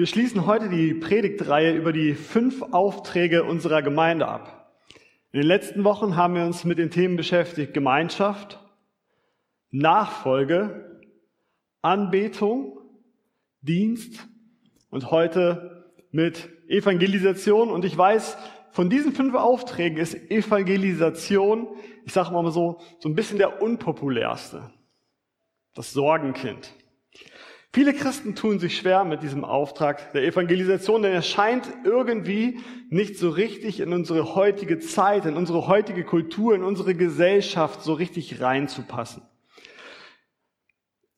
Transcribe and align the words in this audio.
Wir 0.00 0.06
schließen 0.06 0.46
heute 0.46 0.70
die 0.70 0.94
Predigtreihe 0.94 1.74
über 1.74 1.92
die 1.92 2.14
fünf 2.14 2.62
Aufträge 2.72 3.44
unserer 3.44 3.82
Gemeinde 3.82 4.26
ab. 4.26 4.72
In 5.30 5.40
den 5.40 5.46
letzten 5.46 5.84
Wochen 5.84 6.16
haben 6.16 6.36
wir 6.36 6.46
uns 6.46 6.64
mit 6.64 6.78
den 6.78 6.90
Themen 6.90 7.18
beschäftigt 7.18 7.74
Gemeinschaft, 7.74 8.58
Nachfolge, 9.70 11.02
Anbetung, 11.82 12.78
Dienst 13.60 14.26
und 14.88 15.10
heute 15.10 15.92
mit 16.12 16.48
Evangelisation. 16.66 17.68
Und 17.68 17.84
ich 17.84 17.94
weiß, 17.94 18.38
von 18.70 18.88
diesen 18.88 19.12
fünf 19.12 19.34
Aufträgen 19.34 19.98
ist 19.98 20.14
Evangelisation, 20.30 21.68
ich 22.06 22.14
sage 22.14 22.32
mal 22.32 22.50
so, 22.50 22.80
so 23.00 23.08
ein 23.10 23.14
bisschen 23.14 23.36
der 23.36 23.60
unpopulärste. 23.60 24.70
Das 25.74 25.92
Sorgenkind. 25.92 26.72
Viele 27.72 27.94
Christen 27.94 28.34
tun 28.34 28.58
sich 28.58 28.76
schwer 28.76 29.04
mit 29.04 29.22
diesem 29.22 29.44
Auftrag 29.44 30.12
der 30.12 30.24
Evangelisation, 30.24 31.02
denn 31.02 31.12
er 31.12 31.22
scheint 31.22 31.68
irgendwie 31.84 32.58
nicht 32.88 33.16
so 33.16 33.30
richtig 33.30 33.78
in 33.78 33.92
unsere 33.92 34.34
heutige 34.34 34.80
Zeit, 34.80 35.24
in 35.24 35.36
unsere 35.36 35.68
heutige 35.68 36.02
Kultur, 36.02 36.56
in 36.56 36.64
unsere 36.64 36.96
Gesellschaft 36.96 37.82
so 37.82 37.92
richtig 37.92 38.40
reinzupassen. 38.40 39.22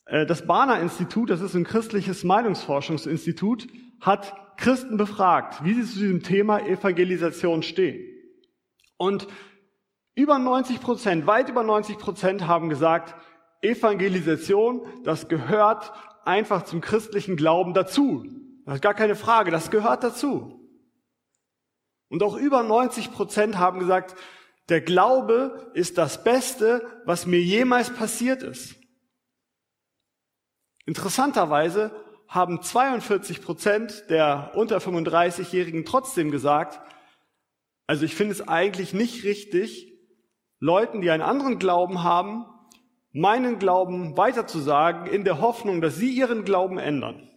Äh, 0.05 0.27
das 0.27 0.47
Barner 0.47 0.79
Institut, 0.81 1.31
das 1.31 1.41
ist 1.41 1.55
ein 1.55 1.65
christliches 1.65 2.23
Meinungsforschungsinstitut, 2.23 3.69
hat 4.03 4.35
Christen 4.59 4.99
befragt, 4.99 5.65
wie 5.65 5.73
sie 5.73 5.91
zu 5.91 5.99
diesem 6.01 6.23
Thema 6.23 6.61
Evangelisation 6.61 7.63
stehen. 7.63 8.07
Und 8.99 9.27
über 10.15 10.39
90 10.39 10.83
Prozent, 10.83 11.27
weit 11.27 11.49
über 11.49 11.63
90 11.63 11.97
Prozent 11.97 12.47
haben 12.47 12.69
gesagt, 12.69 13.15
Evangelisation, 13.63 14.83
das 15.05 15.29
gehört 15.29 15.93
einfach 16.25 16.65
zum 16.65 16.81
christlichen 16.81 17.37
Glauben 17.37 17.75
dazu. 17.75 18.25
Das 18.65 18.77
ist 18.77 18.83
gar 18.83 18.95
keine 18.95 19.17
Frage, 19.17 19.51
das 19.51 19.71
gehört 19.71 20.05
dazu. 20.05 20.61
Und 22.09 22.23
auch 22.23 22.37
über 22.37 22.63
90 22.63 23.13
Prozent 23.13 23.59
haben 23.59 23.79
gesagt, 23.81 24.15
der 24.69 24.81
Glaube 24.81 25.71
ist 25.75 25.99
das 25.99 26.23
Beste, 26.23 26.87
was 27.05 27.27
mir 27.27 27.41
jemals 27.41 27.91
passiert 27.91 28.43
ist. 28.43 28.77
Interessanterweise 30.85 31.91
haben 32.29 32.63
42 32.63 33.43
Prozent 33.43 34.05
der 34.09 34.53
unter 34.55 34.79
35-Jährigen 34.79 35.85
trotzdem 35.85 36.31
gesagt, 36.31 36.81
also 37.87 38.05
ich 38.05 38.15
finde 38.15 38.33
es 38.33 38.49
eigentlich 38.49 38.95
nicht 38.95 39.25
richtig, 39.25 39.93
Leuten, 40.59 41.01
die 41.01 41.11
einen 41.11 41.23
anderen 41.23 41.59
Glauben 41.59 42.05
haben, 42.05 42.47
meinen 43.13 43.59
Glauben 43.59 44.17
weiterzusagen, 44.17 45.07
in 45.07 45.25
der 45.25 45.41
Hoffnung, 45.41 45.81
dass 45.81 45.97
sie 45.97 46.11
ihren 46.11 46.45
Glauben 46.45 46.79
ändern. 46.79 47.29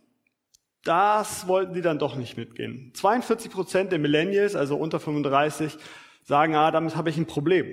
Das 0.83 1.47
wollten 1.47 1.73
die 1.73 1.81
dann 1.81 1.99
doch 1.99 2.15
nicht 2.15 2.37
mitgehen. 2.37 2.91
42 2.93 3.51
Prozent 3.51 3.91
der 3.91 3.99
Millennials, 3.99 4.55
also 4.55 4.75
unter 4.77 4.99
35, 4.99 5.77
sagen, 6.23 6.55
ah, 6.55 6.71
damit 6.71 6.95
habe 6.95 7.09
ich 7.09 7.17
ein 7.17 7.25
Problem. 7.25 7.67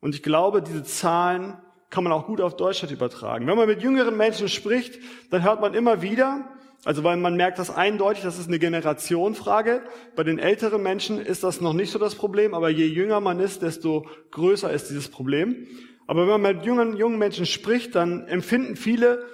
Und 0.00 0.14
ich 0.14 0.22
glaube, 0.22 0.62
diese 0.62 0.84
Zahlen 0.84 1.58
kann 1.90 2.04
man 2.04 2.12
auch 2.12 2.26
gut 2.26 2.40
auf 2.40 2.56
Deutschland 2.56 2.92
übertragen. 2.92 3.46
Wenn 3.46 3.56
man 3.56 3.66
mit 3.66 3.82
jüngeren 3.82 4.16
Menschen 4.16 4.48
spricht, 4.48 4.98
dann 5.30 5.42
hört 5.42 5.60
man 5.60 5.74
immer 5.74 6.02
wieder, 6.02 6.48
also 6.84 7.02
weil 7.02 7.16
man 7.16 7.34
merkt 7.34 7.58
das 7.58 7.74
eindeutig, 7.74 8.22
das 8.22 8.38
ist 8.38 8.48
eine 8.48 8.58
Generationfrage. 8.58 9.82
Bei 10.14 10.22
den 10.22 10.38
älteren 10.38 10.82
Menschen 10.82 11.20
ist 11.20 11.42
das 11.42 11.60
noch 11.60 11.72
nicht 11.72 11.90
so 11.90 11.98
das 11.98 12.14
Problem, 12.14 12.54
aber 12.54 12.68
je 12.68 12.86
jünger 12.86 13.20
man 13.20 13.40
ist, 13.40 13.62
desto 13.62 14.06
größer 14.30 14.70
ist 14.72 14.88
dieses 14.88 15.08
Problem. 15.08 15.66
Aber 16.08 16.22
wenn 16.22 16.40
man 16.40 16.56
mit 16.56 16.66
jungen, 16.66 16.96
jungen 16.96 17.18
Menschen 17.18 17.46
spricht, 17.46 17.94
dann 17.94 18.26
empfinden 18.26 18.74
viele 18.74 19.24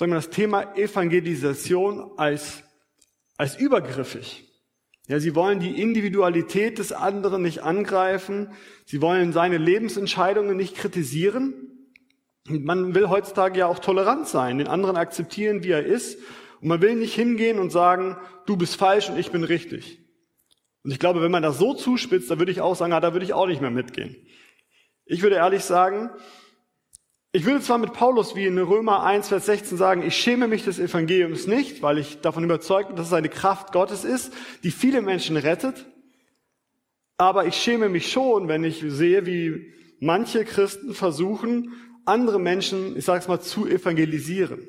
sagen 0.00 0.12
wir, 0.12 0.16
das 0.16 0.30
Thema 0.30 0.74
Evangelisation 0.76 2.12
als, 2.16 2.64
als 3.36 3.56
übergriffig. 3.58 4.48
Ja, 5.08 5.20
sie 5.20 5.34
wollen 5.34 5.60
die 5.60 5.78
Individualität 5.82 6.78
des 6.78 6.92
anderen 6.92 7.42
nicht 7.42 7.62
angreifen. 7.62 8.48
Sie 8.86 9.02
wollen 9.02 9.34
seine 9.34 9.58
Lebensentscheidungen 9.58 10.56
nicht 10.56 10.74
kritisieren. 10.74 11.52
Man 12.48 12.94
will 12.94 13.10
heutzutage 13.10 13.58
ja 13.58 13.66
auch 13.66 13.78
tolerant 13.78 14.26
sein, 14.26 14.56
den 14.56 14.68
anderen 14.68 14.96
akzeptieren, 14.96 15.64
wie 15.64 15.72
er 15.72 15.84
ist. 15.84 16.18
Und 16.62 16.68
man 16.68 16.80
will 16.80 16.94
nicht 16.94 17.14
hingehen 17.14 17.58
und 17.58 17.68
sagen, 17.68 18.16
du 18.46 18.56
bist 18.56 18.76
falsch 18.76 19.10
und 19.10 19.18
ich 19.18 19.30
bin 19.30 19.44
richtig. 19.44 20.00
Und 20.82 20.92
ich 20.92 20.98
glaube, 20.98 21.20
wenn 21.20 21.30
man 21.30 21.42
das 21.42 21.58
so 21.58 21.74
zuspitzt, 21.74 22.30
da 22.30 22.38
würde 22.38 22.52
ich 22.52 22.62
auch 22.62 22.74
sagen, 22.74 22.94
ah, 22.94 23.00
da 23.00 23.12
würde 23.12 23.26
ich 23.26 23.34
auch 23.34 23.46
nicht 23.46 23.60
mehr 23.60 23.70
mitgehen. 23.70 24.16
Ich 25.12 25.22
würde 25.22 25.34
ehrlich 25.34 25.64
sagen, 25.64 26.10
ich 27.32 27.44
würde 27.44 27.60
zwar 27.60 27.78
mit 27.78 27.92
Paulus 27.92 28.36
wie 28.36 28.46
in 28.46 28.56
Römer 28.56 29.02
1, 29.02 29.26
Vers 29.26 29.46
16 29.46 29.76
sagen, 29.76 30.02
ich 30.06 30.14
schäme 30.14 30.46
mich 30.46 30.64
des 30.64 30.78
Evangeliums 30.78 31.48
nicht, 31.48 31.82
weil 31.82 31.98
ich 31.98 32.20
davon 32.20 32.44
überzeugt 32.44 32.90
bin, 32.90 32.96
dass 32.96 33.08
es 33.08 33.12
eine 33.12 33.28
Kraft 33.28 33.72
Gottes 33.72 34.04
ist, 34.04 34.32
die 34.62 34.70
viele 34.70 35.02
Menschen 35.02 35.36
rettet. 35.36 35.84
Aber 37.16 37.44
ich 37.46 37.56
schäme 37.56 37.88
mich 37.88 38.12
schon, 38.12 38.46
wenn 38.46 38.62
ich 38.62 38.84
sehe, 38.86 39.26
wie 39.26 39.72
manche 39.98 40.44
Christen 40.44 40.94
versuchen, 40.94 41.72
andere 42.04 42.38
Menschen, 42.38 42.96
ich 42.96 43.04
sage 43.04 43.18
es 43.18 43.26
mal, 43.26 43.40
zu 43.40 43.66
evangelisieren. 43.66 44.60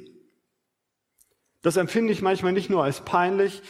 Das 1.62 1.78
empfinde 1.78 2.14
ich 2.14 2.24
manchmal 2.24 2.54
nicht 2.54 2.72
nur 2.72 2.84
als 2.84 3.02
peinlich, 3.02 3.62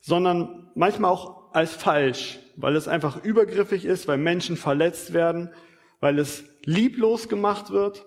sondern 0.00 0.70
manchmal 0.74 1.10
auch 1.10 1.52
als 1.52 1.74
falsch, 1.74 2.38
weil 2.56 2.76
es 2.76 2.88
einfach 2.88 3.22
übergriffig 3.22 3.84
ist, 3.84 4.08
weil 4.08 4.16
Menschen 4.16 4.56
verletzt 4.56 5.12
werden, 5.12 5.50
weil 6.00 6.18
es 6.18 6.44
lieblos 6.64 7.28
gemacht 7.28 7.70
wird 7.70 8.06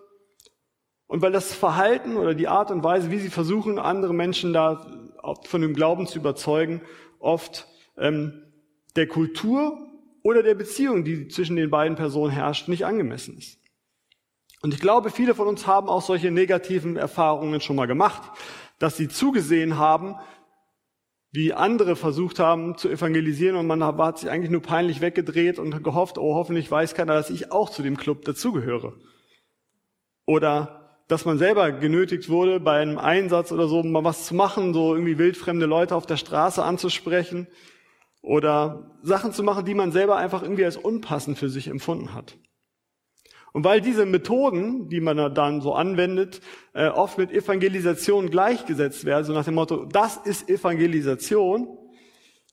und 1.08 1.22
weil 1.22 1.32
das 1.32 1.54
Verhalten 1.54 2.18
oder 2.18 2.34
die 2.34 2.48
Art 2.48 2.72
und 2.72 2.84
Weise, 2.84 3.12
wie 3.12 3.20
sie 3.20 3.30
versuchen, 3.30 3.80
andere 3.80 4.14
Menschen 4.14 4.54
da 4.54 4.86
von 5.44 5.62
dem 5.62 5.74
Glauben 5.74 6.08
zu 6.08 6.20
überzeugen, 6.20 6.82
oft 7.20 7.68
ähm, 7.98 8.44
der 8.96 9.08
Kultur 9.08 9.78
oder 10.24 10.44
der 10.44 10.56
Beziehung, 10.56 11.04
die 11.04 11.28
zwischen 11.28 11.56
den 11.56 11.70
beiden 11.70 11.96
Personen 11.96 12.32
herrscht, 12.32 12.68
nicht 12.68 12.86
angemessen 12.86 13.38
ist. 13.38 13.60
Und 14.62 14.74
ich 14.74 14.80
glaube, 14.80 15.12
viele 15.12 15.36
von 15.36 15.48
uns 15.48 15.68
haben 15.68 15.88
auch 15.88 16.02
solche 16.02 16.32
negativen 16.32 16.98
Erfahrungen 16.98 17.62
schon 17.62 17.76
mal 17.76 17.86
gemacht, 17.86 18.24
dass 18.80 18.98
sie 18.98 19.08
zugesehen 19.08 19.78
haben, 19.78 20.16
wie 21.32 21.54
andere 21.54 21.96
versucht 21.96 22.40
haben 22.40 22.78
zu 22.78 22.90
evangelisieren 22.90 23.58
und 23.58 23.68
man 23.68 23.84
hat 23.84 24.20
sich 24.20 24.30
eigentlich 24.30 24.52
nur 24.52 24.62
peinlich 24.62 25.02
weggedreht 25.02 25.60
und 25.60 25.84
gehofft, 25.84 26.18
oh, 26.18 26.36
hoffentlich 26.36 26.72
weiß 26.72 26.94
keiner, 26.94 27.14
dass 27.14 27.30
ich 27.30 27.52
auch 27.52 27.70
zu 27.70 27.84
dem 27.84 27.98
Club 27.98 28.24
dazugehöre. 28.26 28.94
Oder 30.26 31.02
dass 31.08 31.26
man 31.26 31.38
selber 31.38 31.72
genötigt 31.72 32.30
wurde, 32.30 32.60
bei 32.60 32.82
einem 32.82 32.98
Einsatz 32.98 33.52
oder 33.52 33.68
so 33.68 33.82
mal 33.84 34.04
was 34.04 34.26
zu 34.26 34.36
machen, 34.36 34.74
so 34.74 34.94
irgendwie 34.94 35.18
wildfremde 35.18 35.66
Leute 35.66 35.96
auf 35.96 36.06
der 36.06 36.18
Straße 36.18 36.64
anzusprechen 36.64 37.48
oder 38.22 38.98
Sachen 39.04 39.32
zu 39.32 39.44
machen, 39.44 39.66
die 39.66 39.74
man 39.74 39.92
selber 39.92 40.18
einfach 40.18 40.44
irgendwie 40.44 40.66
als 40.66 40.76
unpassend 40.76 41.38
für 41.38 41.50
sich 41.50 41.68
empfunden 41.68 42.14
hat. 42.14 42.38
Und 43.54 43.64
weil 43.64 43.82
diese 43.82 44.06
Methoden, 44.06 44.90
die 44.90 45.02
man 45.02 45.34
dann 45.34 45.62
so 45.62 45.74
anwendet, 45.74 46.42
äh, 46.74 46.88
oft 46.88 47.18
mit 47.18 47.32
Evangelisation 47.32 48.30
gleichgesetzt 48.30 49.06
werden, 49.06 49.26
so 49.26 49.34
nach 49.34 49.46
dem 49.46 49.56
Motto, 49.56 49.86
das 49.86 50.18
ist 50.18 50.50
Evangelisation, 50.50 51.68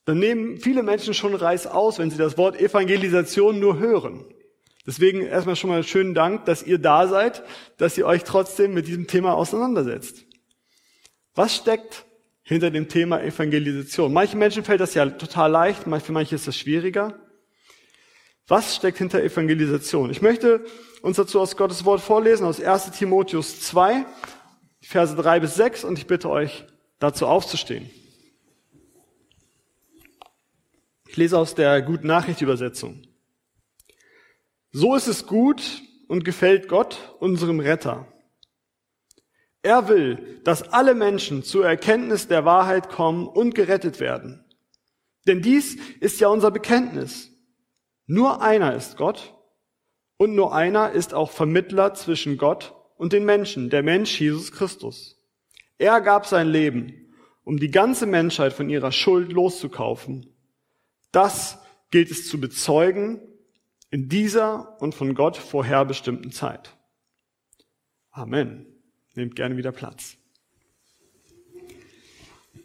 dann 0.05 0.19
nehmen 0.19 0.57
viele 0.57 0.83
Menschen 0.83 1.13
schon 1.13 1.33
Reiß 1.33 1.67
aus, 1.67 1.99
wenn 1.99 2.11
sie 2.11 2.17
das 2.17 2.37
Wort 2.37 2.59
Evangelisation 2.59 3.59
nur 3.59 3.79
hören. 3.79 4.25
Deswegen 4.85 5.21
erstmal 5.21 5.55
schon 5.55 5.71
mal 5.71 5.83
schönen 5.83 6.13
Dank, 6.13 6.45
dass 6.45 6.61
ihr 6.61 6.77
da 6.77 7.07
seid, 7.07 7.43
dass 7.77 7.97
ihr 7.97 8.05
euch 8.05 8.23
trotzdem 8.23 8.73
mit 8.73 8.87
diesem 8.87 9.07
Thema 9.07 9.33
auseinandersetzt. 9.33 10.25
Was 11.33 11.55
steckt 11.55 12.05
hinter 12.43 12.69
dem 12.69 12.87
Thema 12.87 13.21
Evangelisation? 13.21 14.13
Manchen 14.13 14.37
Menschen 14.37 14.63
fällt 14.63 14.79
das 14.79 14.93
ja 14.93 15.07
total 15.07 15.49
leicht, 15.51 15.83
für 15.83 16.11
manche 16.11 16.35
ist 16.35 16.47
das 16.47 16.55
schwieriger. 16.55 17.19
Was 18.47 18.75
steckt 18.75 18.99
hinter 18.99 19.23
Evangelisation? 19.23 20.11
Ich 20.11 20.21
möchte 20.21 20.63
uns 21.01 21.17
dazu 21.17 21.39
aus 21.39 21.57
Gottes 21.57 21.83
Wort 21.83 22.01
vorlesen, 22.01 22.45
aus 22.45 22.61
1 22.61 22.91
Timotheus 22.91 23.59
2, 23.61 24.05
Verse 24.81 25.15
3 25.15 25.39
bis 25.39 25.55
6, 25.55 25.83
und 25.83 25.97
ich 25.97 26.05
bitte 26.05 26.29
euch, 26.29 26.65
dazu 26.99 27.25
aufzustehen. 27.25 27.89
Ich 31.07 31.17
lese 31.17 31.39
aus 31.39 31.55
der 31.55 31.81
Guten 31.81 32.07
Nachricht 32.07 32.41
Übersetzung. 32.41 33.01
So 34.71 34.93
ist 34.95 35.07
es 35.07 35.25
gut 35.25 35.81
und 36.07 36.23
gefällt 36.23 36.67
Gott, 36.67 37.15
unserem 37.19 37.59
Retter. 37.59 38.07
Er 39.63 39.87
will, 39.87 40.41
dass 40.43 40.61
alle 40.71 40.93
Menschen 40.93 41.41
zur 41.41 41.65
Erkenntnis 41.65 42.27
der 42.27 42.45
Wahrheit 42.45 42.89
kommen 42.89 43.25
und 43.27 43.55
gerettet 43.55 43.99
werden. 43.99 44.45
Denn 45.25 45.41
dies 45.41 45.77
ist 45.99 46.19
ja 46.19 46.27
unser 46.27 46.51
Bekenntnis. 46.51 47.34
Nur 48.07 48.41
einer 48.41 48.75
ist 48.75 48.97
Gott 48.97 49.33
und 50.17 50.35
nur 50.35 50.53
einer 50.53 50.91
ist 50.91 51.13
auch 51.13 51.31
Vermittler 51.31 51.93
zwischen 51.93 52.37
Gott 52.37 52.73
und 52.97 53.13
den 53.13 53.25
Menschen, 53.25 53.69
der 53.69 53.83
Mensch 53.83 54.19
Jesus 54.19 54.51
Christus. 54.51 55.19
Er 55.77 56.01
gab 56.01 56.25
sein 56.25 56.47
Leben, 56.47 57.13
um 57.43 57.57
die 57.57 57.71
ganze 57.71 58.05
Menschheit 58.05 58.53
von 58.53 58.69
ihrer 58.69 58.91
Schuld 58.91 59.31
loszukaufen. 59.31 60.33
Das 61.11 61.59
gilt 61.91 62.11
es 62.11 62.27
zu 62.27 62.39
bezeugen 62.39 63.21
in 63.89 64.09
dieser 64.09 64.81
und 64.81 64.95
von 64.95 65.15
Gott 65.15 65.37
vorherbestimmten 65.37 66.31
Zeit. 66.31 66.75
Amen. 68.11 68.65
Nehmt 69.13 69.35
gerne 69.35 69.57
wieder 69.57 69.71
Platz. 69.71 70.17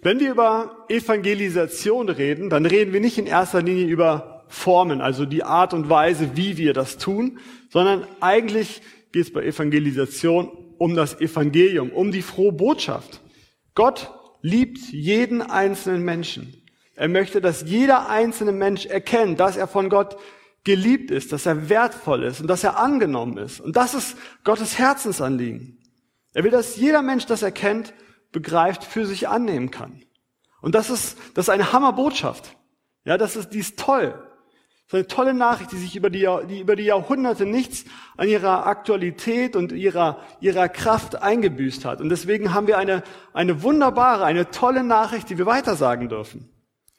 Wenn 0.02 0.18
wir 0.18 0.30
über 0.30 0.86
Evangelisation 0.88 2.08
reden, 2.08 2.48
dann 2.48 2.64
reden 2.64 2.92
wir 2.92 3.00
nicht 3.00 3.18
in 3.18 3.26
erster 3.26 3.60
Linie 3.60 3.86
über 3.86 4.39
Formen, 4.50 5.00
also 5.00 5.24
die 5.24 5.44
Art 5.44 5.72
und 5.72 5.88
Weise, 5.88 6.36
wie 6.36 6.58
wir 6.58 6.74
das 6.74 6.98
tun, 6.98 7.38
sondern 7.70 8.06
eigentlich 8.20 8.82
geht 9.12 9.22
es 9.22 9.32
bei 9.32 9.44
Evangelisation 9.44 10.50
um 10.76 10.94
das 10.94 11.20
Evangelium, 11.20 11.90
um 11.90 12.12
die 12.12 12.22
frohe 12.22 12.52
Botschaft. 12.52 13.20
Gott 13.74 14.10
liebt 14.42 14.78
jeden 14.90 15.40
einzelnen 15.40 16.02
Menschen. 16.02 16.54
Er 16.96 17.08
möchte, 17.08 17.40
dass 17.40 17.62
jeder 17.62 18.10
einzelne 18.10 18.52
Mensch 18.52 18.86
erkennt, 18.86 19.40
dass 19.40 19.56
er 19.56 19.68
von 19.68 19.88
Gott 19.88 20.16
geliebt 20.64 21.10
ist, 21.10 21.32
dass 21.32 21.46
er 21.46 21.68
wertvoll 21.68 22.24
ist 22.24 22.40
und 22.40 22.46
dass 22.46 22.64
er 22.64 22.78
angenommen 22.78 23.38
ist. 23.38 23.60
Und 23.60 23.76
das 23.76 23.94
ist 23.94 24.16
Gottes 24.44 24.78
Herzensanliegen. 24.78 25.78
Er 26.34 26.44
will, 26.44 26.50
dass 26.50 26.76
jeder 26.76 27.02
Mensch 27.02 27.26
das 27.26 27.42
erkennt 27.42 27.94
begreift, 28.32 28.84
für 28.84 29.06
sich 29.06 29.28
annehmen 29.28 29.70
kann. 29.70 30.02
Und 30.60 30.74
das 30.74 30.90
ist, 30.90 31.16
das 31.34 31.46
ist 31.46 31.50
eine 31.50 31.72
Hammerbotschaft. 31.72 32.56
Ja, 33.04 33.16
das 33.16 33.36
ist, 33.36 33.50
die 33.50 33.58
ist 33.58 33.78
toll. 33.78 34.14
Ist 34.90 34.94
eine 34.94 35.06
tolle 35.06 35.34
Nachricht, 35.34 35.70
die 35.70 35.76
sich 35.76 35.94
über 35.94 36.10
die, 36.10 36.28
die 36.48 36.58
über 36.58 36.74
die 36.74 36.82
Jahrhunderte 36.82 37.46
nichts 37.46 37.84
an 38.16 38.26
ihrer 38.26 38.66
Aktualität 38.66 39.54
und 39.54 39.70
ihrer, 39.70 40.18
ihrer 40.40 40.68
Kraft 40.68 41.22
eingebüßt 41.22 41.84
hat. 41.84 42.00
Und 42.00 42.08
deswegen 42.08 42.52
haben 42.54 42.66
wir 42.66 42.76
eine, 42.76 43.04
eine 43.32 43.62
wunderbare, 43.62 44.24
eine 44.24 44.50
tolle 44.50 44.82
Nachricht, 44.82 45.30
die 45.30 45.38
wir 45.38 45.46
weitersagen 45.46 46.08
dürfen. 46.08 46.50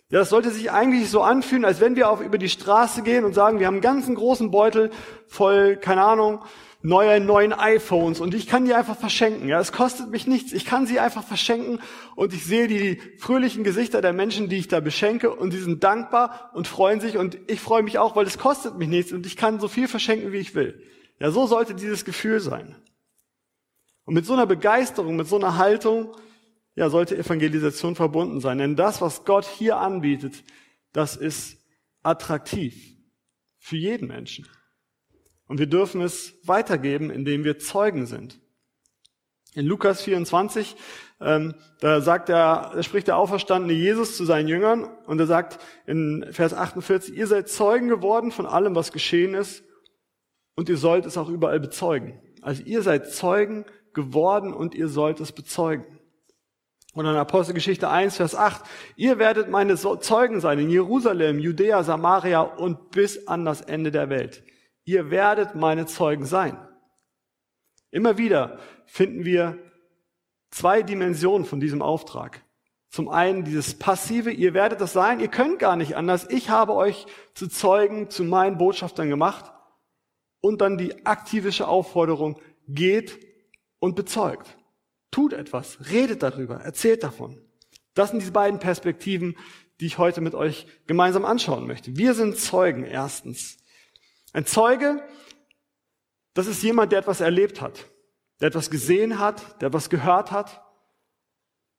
Ja, 0.09 0.19
das 0.19 0.29
sollte 0.29 0.51
sich 0.51 0.71
eigentlich 0.71 1.09
so 1.09 1.21
anfühlen, 1.21 1.65
als 1.65 1.81
wenn 1.81 1.97
wir 1.97 2.09
auf 2.09 2.21
über 2.21 2.37
die 2.37 2.47
Straße 2.47 3.01
gehen 3.01 3.25
und 3.25 3.33
sagen, 3.33 3.59
wir 3.59 3.67
haben 3.67 3.75
einen 3.75 3.81
ganzen 3.81 4.15
großen 4.15 4.51
Beutel 4.51 4.89
voll, 5.27 5.75
keine 5.75 6.03
Ahnung, 6.03 6.39
neue, 6.83 7.19
neuen 7.19 7.53
iPhones 7.53 8.19
und 8.19 8.33
ich 8.33 8.47
kann 8.47 8.65
die 8.65 8.73
einfach 8.73 8.97
verschenken. 8.97 9.47
Ja, 9.47 9.59
es 9.59 9.71
kostet 9.71 10.09
mich 10.09 10.27
nichts. 10.27 10.51
Ich 10.51 10.65
kann 10.65 10.87
sie 10.87 10.99
einfach 10.99 11.23
verschenken 11.23 11.79
und 12.15 12.33
ich 12.33 12.45
sehe 12.45 12.67
die 12.67 12.99
fröhlichen 13.17 13.63
Gesichter 13.63 14.01
der 14.01 14.13
Menschen, 14.13 14.49
die 14.49 14.57
ich 14.57 14.67
da 14.67 14.79
beschenke 14.79 15.33
und 15.33 15.51
sie 15.51 15.59
sind 15.59 15.83
dankbar 15.83 16.51
und 16.53 16.67
freuen 16.67 16.99
sich 16.99 17.17
und 17.17 17.37
ich 17.47 17.59
freue 17.59 17.83
mich 17.83 17.99
auch, 17.99 18.15
weil 18.15 18.25
es 18.25 18.37
kostet 18.37 18.77
mich 18.77 18.87
nichts 18.87 19.11
und 19.11 19.25
ich 19.25 19.37
kann 19.37 19.59
so 19.59 19.67
viel 19.67 19.87
verschenken, 19.87 20.31
wie 20.31 20.37
ich 20.37 20.55
will. 20.55 20.81
Ja, 21.19 21.31
so 21.31 21.45
sollte 21.45 21.75
dieses 21.75 22.03
Gefühl 22.03 22.39
sein. 22.39 22.75
Und 24.05 24.15
mit 24.15 24.25
so 24.25 24.33
einer 24.33 24.47
Begeisterung, 24.47 25.15
mit 25.15 25.27
so 25.27 25.35
einer 25.35 25.57
Haltung, 25.57 26.15
ja, 26.75 26.89
sollte 26.89 27.17
Evangelisation 27.17 27.95
verbunden 27.95 28.39
sein. 28.39 28.57
Denn 28.57 28.75
das, 28.75 29.01
was 29.01 29.25
Gott 29.25 29.45
hier 29.45 29.77
anbietet, 29.77 30.43
das 30.93 31.15
ist 31.15 31.57
attraktiv 32.01 32.97
für 33.59 33.77
jeden 33.77 34.07
Menschen. 34.07 34.47
Und 35.51 35.57
wir 35.57 35.67
dürfen 35.67 35.99
es 35.99 36.33
weitergeben, 36.45 37.09
indem 37.09 37.43
wir 37.43 37.59
Zeugen 37.59 38.05
sind. 38.05 38.39
In 39.53 39.65
Lukas 39.65 40.01
24, 40.01 40.77
ähm, 41.19 41.55
da 41.81 41.99
sagt 41.99 42.29
er, 42.29 42.71
da 42.73 42.81
spricht 42.81 43.09
der 43.09 43.17
auferstandene 43.17 43.73
Jesus 43.73 44.15
zu 44.15 44.23
seinen 44.23 44.47
Jüngern 44.47 44.85
und 45.07 45.19
er 45.19 45.25
sagt 45.25 45.59
in 45.85 46.25
Vers 46.31 46.53
48, 46.53 47.17
ihr 47.17 47.27
seid 47.27 47.49
Zeugen 47.49 47.89
geworden 47.89 48.31
von 48.31 48.45
allem, 48.45 48.75
was 48.75 48.93
geschehen 48.93 49.33
ist 49.33 49.65
und 50.55 50.69
ihr 50.69 50.77
sollt 50.77 51.05
es 51.05 51.17
auch 51.17 51.27
überall 51.27 51.59
bezeugen. 51.59 52.21
Also 52.41 52.63
ihr 52.63 52.81
seid 52.81 53.11
Zeugen 53.11 53.65
geworden 53.93 54.53
und 54.53 54.73
ihr 54.73 54.87
sollt 54.87 55.19
es 55.19 55.33
bezeugen. 55.33 55.99
Und 56.93 57.05
in 57.05 57.15
Apostelgeschichte 57.15 57.89
1, 57.89 58.15
Vers 58.15 58.35
8, 58.35 58.63
ihr 58.95 59.19
werdet 59.19 59.49
meine 59.49 59.75
Zeugen 59.75 60.39
sein 60.39 60.59
in 60.59 60.69
Jerusalem, 60.69 61.39
Judäa, 61.39 61.83
Samaria 61.83 62.39
und 62.39 62.91
bis 62.91 63.27
an 63.27 63.43
das 63.43 63.59
Ende 63.59 63.91
der 63.91 64.09
Welt 64.09 64.45
ihr 64.85 65.09
werdet 65.09 65.55
meine 65.55 65.85
Zeugen 65.85 66.25
sein. 66.25 66.57
Immer 67.91 68.17
wieder 68.17 68.59
finden 68.85 69.25
wir 69.25 69.59
zwei 70.49 70.81
Dimensionen 70.81 71.45
von 71.45 71.59
diesem 71.59 71.81
Auftrag. 71.81 72.43
Zum 72.89 73.07
einen 73.07 73.45
dieses 73.45 73.77
passive, 73.77 74.31
ihr 74.31 74.53
werdet 74.53 74.81
das 74.81 74.93
sein, 74.93 75.19
ihr 75.19 75.29
könnt 75.29 75.59
gar 75.59 75.77
nicht 75.77 75.95
anders, 75.95 76.29
ich 76.29 76.49
habe 76.49 76.73
euch 76.73 77.05
zu 77.33 77.47
Zeugen, 77.47 78.09
zu 78.09 78.23
meinen 78.23 78.57
Botschaftern 78.57 79.09
gemacht. 79.09 79.51
Und 80.41 80.59
dann 80.61 80.77
die 80.77 81.05
aktivische 81.05 81.67
Aufforderung, 81.67 82.39
geht 82.67 83.19
und 83.79 83.95
bezeugt. 83.95 84.57
Tut 85.11 85.33
etwas, 85.33 85.77
redet 85.91 86.23
darüber, 86.23 86.61
erzählt 86.61 87.03
davon. 87.03 87.39
Das 87.93 88.09
sind 88.09 88.21
diese 88.21 88.31
beiden 88.31 88.59
Perspektiven, 88.59 89.37
die 89.79 89.85
ich 89.85 89.97
heute 89.97 90.21
mit 90.21 90.35
euch 90.35 90.67
gemeinsam 90.87 91.25
anschauen 91.25 91.67
möchte. 91.67 91.97
Wir 91.97 92.13
sind 92.13 92.37
Zeugen 92.37 92.83
erstens. 92.83 93.57
Ein 94.33 94.45
Zeuge, 94.45 95.03
das 96.33 96.47
ist 96.47 96.63
jemand, 96.63 96.91
der 96.91 96.99
etwas 96.99 97.19
erlebt 97.21 97.61
hat, 97.61 97.85
der 98.39 98.47
etwas 98.47 98.69
gesehen 98.69 99.19
hat, 99.19 99.61
der 99.61 99.67
etwas 99.67 99.89
gehört 99.89 100.31
hat. 100.31 100.65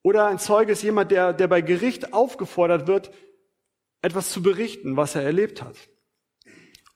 Oder 0.03 0.27
ein 0.27 0.39
Zeuge 0.39 0.73
ist 0.73 0.83
jemand, 0.83 1.11
der, 1.11 1.33
der 1.33 1.47
bei 1.47 1.61
Gericht 1.61 2.13
aufgefordert 2.13 2.87
wird, 2.87 3.11
etwas 4.01 4.31
zu 4.31 4.43
berichten, 4.43 4.97
was 4.97 5.15
er 5.15 5.23
erlebt 5.23 5.61
hat. 5.61 5.77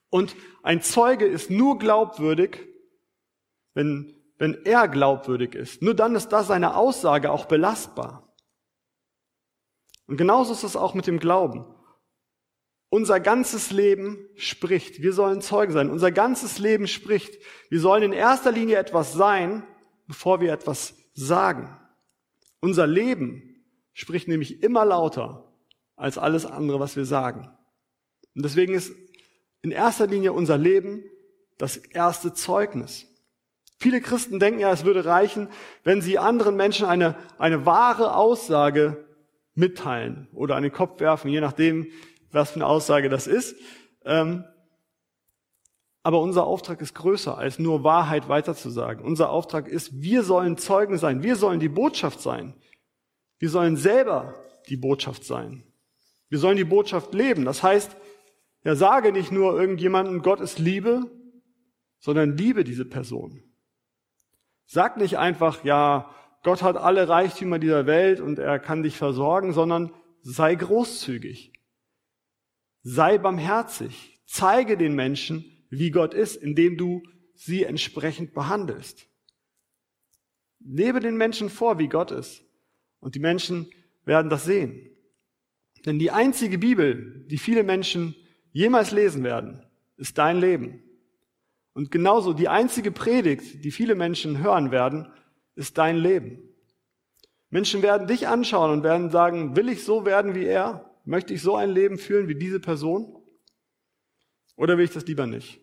Und 0.09 0.35
ein 0.61 0.81
Zeuge 0.81 1.25
ist 1.25 1.49
nur 1.49 1.79
glaubwürdig, 1.79 2.67
wenn, 3.73 4.13
wenn 4.37 4.65
er 4.65 4.87
glaubwürdig 4.87 5.55
ist. 5.55 5.81
Nur 5.81 5.95
dann 5.95 6.15
ist 6.15 6.29
da 6.29 6.43
seine 6.43 6.75
Aussage 6.75 7.31
auch 7.31 7.45
belastbar. 7.45 8.35
Und 10.05 10.17
genauso 10.17 10.53
ist 10.53 10.63
es 10.63 10.75
auch 10.75 10.93
mit 10.93 11.07
dem 11.07 11.19
Glauben. 11.19 11.65
Unser 12.89 13.19
ganzes 13.19 13.71
Leben 13.71 14.17
spricht. 14.35 15.01
Wir 15.01 15.11
sollen 15.11 15.41
Zeugen 15.41 15.73
sein. 15.73 15.89
Unser 15.89 16.11
ganzes 16.11 16.57
Leben 16.57 16.87
spricht. 16.87 17.37
Wir 17.69 17.81
sollen 17.81 18.03
in 18.03 18.13
erster 18.13 18.51
Linie 18.51 18.77
etwas 18.77 19.13
sein, 19.13 19.63
bevor 20.07 20.39
wir 20.39 20.53
etwas 20.53 20.95
sagen. 21.13 21.77
Unser 22.61 22.87
Leben 22.87 23.63
spricht 23.93 24.27
nämlich 24.27 24.63
immer 24.63 24.85
lauter 24.85 25.51
als 25.95 26.17
alles 26.17 26.45
andere, 26.45 26.79
was 26.79 26.95
wir 26.95 27.05
sagen. 27.05 27.49
Und 28.35 28.45
deswegen 28.45 28.73
ist 28.73 28.93
in 29.61 29.71
erster 29.71 30.07
Linie 30.07 30.31
unser 30.31 30.57
Leben 30.57 31.03
das 31.57 31.75
erste 31.77 32.33
Zeugnis. 32.33 33.07
Viele 33.79 34.01
Christen 34.01 34.39
denken 34.39 34.59
ja, 34.59 34.71
es 34.71 34.85
würde 34.85 35.05
reichen, 35.05 35.49
wenn 35.83 36.01
sie 36.01 36.17
anderen 36.17 36.55
Menschen 36.55 36.85
eine, 36.85 37.15
eine 37.37 37.65
wahre 37.65 38.15
Aussage 38.15 39.05
mitteilen 39.55 40.27
oder 40.33 40.55
an 40.55 40.63
den 40.63 40.71
Kopf 40.71 40.99
werfen, 40.99 41.29
je 41.29 41.41
nachdem, 41.41 41.87
was 42.31 42.51
für 42.51 42.55
eine 42.55 42.67
Aussage 42.67 43.09
das 43.09 43.27
ist. 43.27 43.55
Ähm, 44.05 44.43
aber 46.03 46.21
unser 46.21 46.45
Auftrag 46.45 46.79
ist 46.81 46.95
größer, 46.95 47.37
als 47.37 47.59
nur 47.59 47.83
Wahrheit 47.83 48.29
weiterzusagen. 48.29 49.03
Unser 49.03 49.29
Auftrag 49.29 49.67
ist, 49.67 50.01
wir 50.01 50.23
sollen 50.23 50.57
Zeugen 50.57 50.97
sein, 50.97 51.21
wir 51.21 51.35
sollen 51.35 51.59
die 51.59 51.67
Botschaft 51.67 52.21
sein. 52.21 52.53
Wir 53.39 53.49
sollen 53.49 53.75
selber 53.75 54.33
die 54.69 54.77
Botschaft 54.77 55.25
sein. 55.25 55.63
Wir 56.29 56.39
sollen 56.39 56.57
die 56.57 56.63
Botschaft 56.63 57.13
leben. 57.13 57.45
Das 57.45 57.61
heißt, 57.61 57.95
ja, 58.63 58.75
sage 58.75 59.11
nicht 59.11 59.31
nur 59.31 59.59
irgendjemanden, 59.59 60.21
Gott 60.21 60.39
ist 60.39 60.59
Liebe, 60.59 61.11
sondern 61.99 62.37
liebe 62.37 62.63
diese 62.63 62.85
Person. 62.85 63.43
Sag 64.65 64.97
nicht 64.97 65.17
einfach, 65.17 65.63
ja, 65.63 66.09
Gott 66.43 66.61
hat 66.61 66.77
alle 66.77 67.09
Reichtümer 67.09 67.59
dieser 67.59 67.85
Welt 67.85 68.19
und 68.21 68.39
er 68.39 68.59
kann 68.59 68.83
dich 68.83 68.97
versorgen, 68.97 69.53
sondern 69.53 69.91
sei 70.21 70.55
großzügig. 70.55 71.51
Sei 72.89 73.17
barmherzig. 73.17 74.17
Zeige 74.25 74.77
den 74.77 74.95
Menschen, 74.95 75.43
wie 75.69 75.91
Gott 75.91 76.13
ist, 76.13 76.37
indem 76.37 76.77
du 76.77 77.03
sie 77.33 77.65
entsprechend 77.65 78.33
behandelst. 78.33 79.09
Lebe 80.61 81.01
den 81.01 81.17
Menschen 81.17 81.49
vor, 81.49 81.79
wie 81.79 81.89
Gott 81.89 82.11
ist. 82.11 82.45
Und 83.01 83.15
die 83.15 83.19
Menschen 83.19 83.69
werden 84.05 84.29
das 84.29 84.45
sehen. 84.45 84.89
Denn 85.85 85.99
die 85.99 86.11
einzige 86.11 86.57
Bibel, 86.57 87.25
die 87.27 87.37
viele 87.37 87.63
Menschen 87.63 88.15
jemals 88.53 88.91
lesen 88.91 89.25
werden, 89.25 89.65
ist 89.97 90.17
dein 90.17 90.39
Leben. 90.39 90.81
Und 91.73 91.91
genauso 91.91 92.31
die 92.31 92.47
einzige 92.47 92.91
Predigt, 92.91 93.65
die 93.65 93.71
viele 93.71 93.95
Menschen 93.95 94.41
hören 94.41 94.71
werden, 94.71 95.11
ist 95.55 95.77
dein 95.77 95.97
Leben. 95.97 96.39
Menschen 97.49 97.81
werden 97.81 98.07
dich 98.07 98.29
anschauen 98.29 98.71
und 98.71 98.83
werden 98.83 99.09
sagen, 99.09 99.57
will 99.57 99.67
ich 99.67 99.83
so 99.83 100.05
werden 100.05 100.35
wie 100.35 100.45
er? 100.45 100.86
Möchte 101.07 101.33
ich 101.33 101.41
so 101.41 101.55
ein 101.55 101.69
Leben 101.69 101.97
führen 101.97 102.27
wie 102.27 102.35
diese 102.35 102.59
Person? 102.59 103.15
Oder 104.57 104.77
will 104.77 104.83
ich 104.83 104.91
das 104.91 105.05
lieber 105.05 105.25
nicht? 105.25 105.61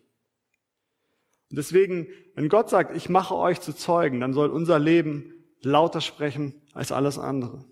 Und 1.51 1.57
deswegen, 1.57 2.07
wenn 2.33 2.49
Gott 2.49 2.71
sagt, 2.71 2.95
ich 2.97 3.09
mache 3.09 3.35
euch 3.35 3.61
zu 3.61 3.71
Zeugen, 3.71 4.19
dann 4.19 4.33
soll 4.33 4.49
unser 4.49 4.79
Leben 4.79 5.45
lauter 5.61 6.01
sprechen 6.01 6.63
als 6.73 6.91
alles 6.91 7.19
andere. 7.19 7.63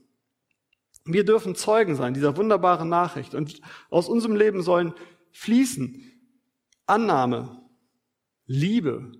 Wir 1.06 1.26
dürfen 1.26 1.56
Zeugen 1.56 1.96
sein 1.96 2.14
dieser 2.14 2.38
wunderbaren 2.38 2.90
Nachricht. 2.90 3.34
Und 3.34 3.60
aus 3.90 4.08
unserem 4.08 4.36
Leben 4.36 4.62
sollen 4.62 4.94
fließen 5.32 6.00
Annahme, 6.86 7.60
Liebe, 8.46 9.14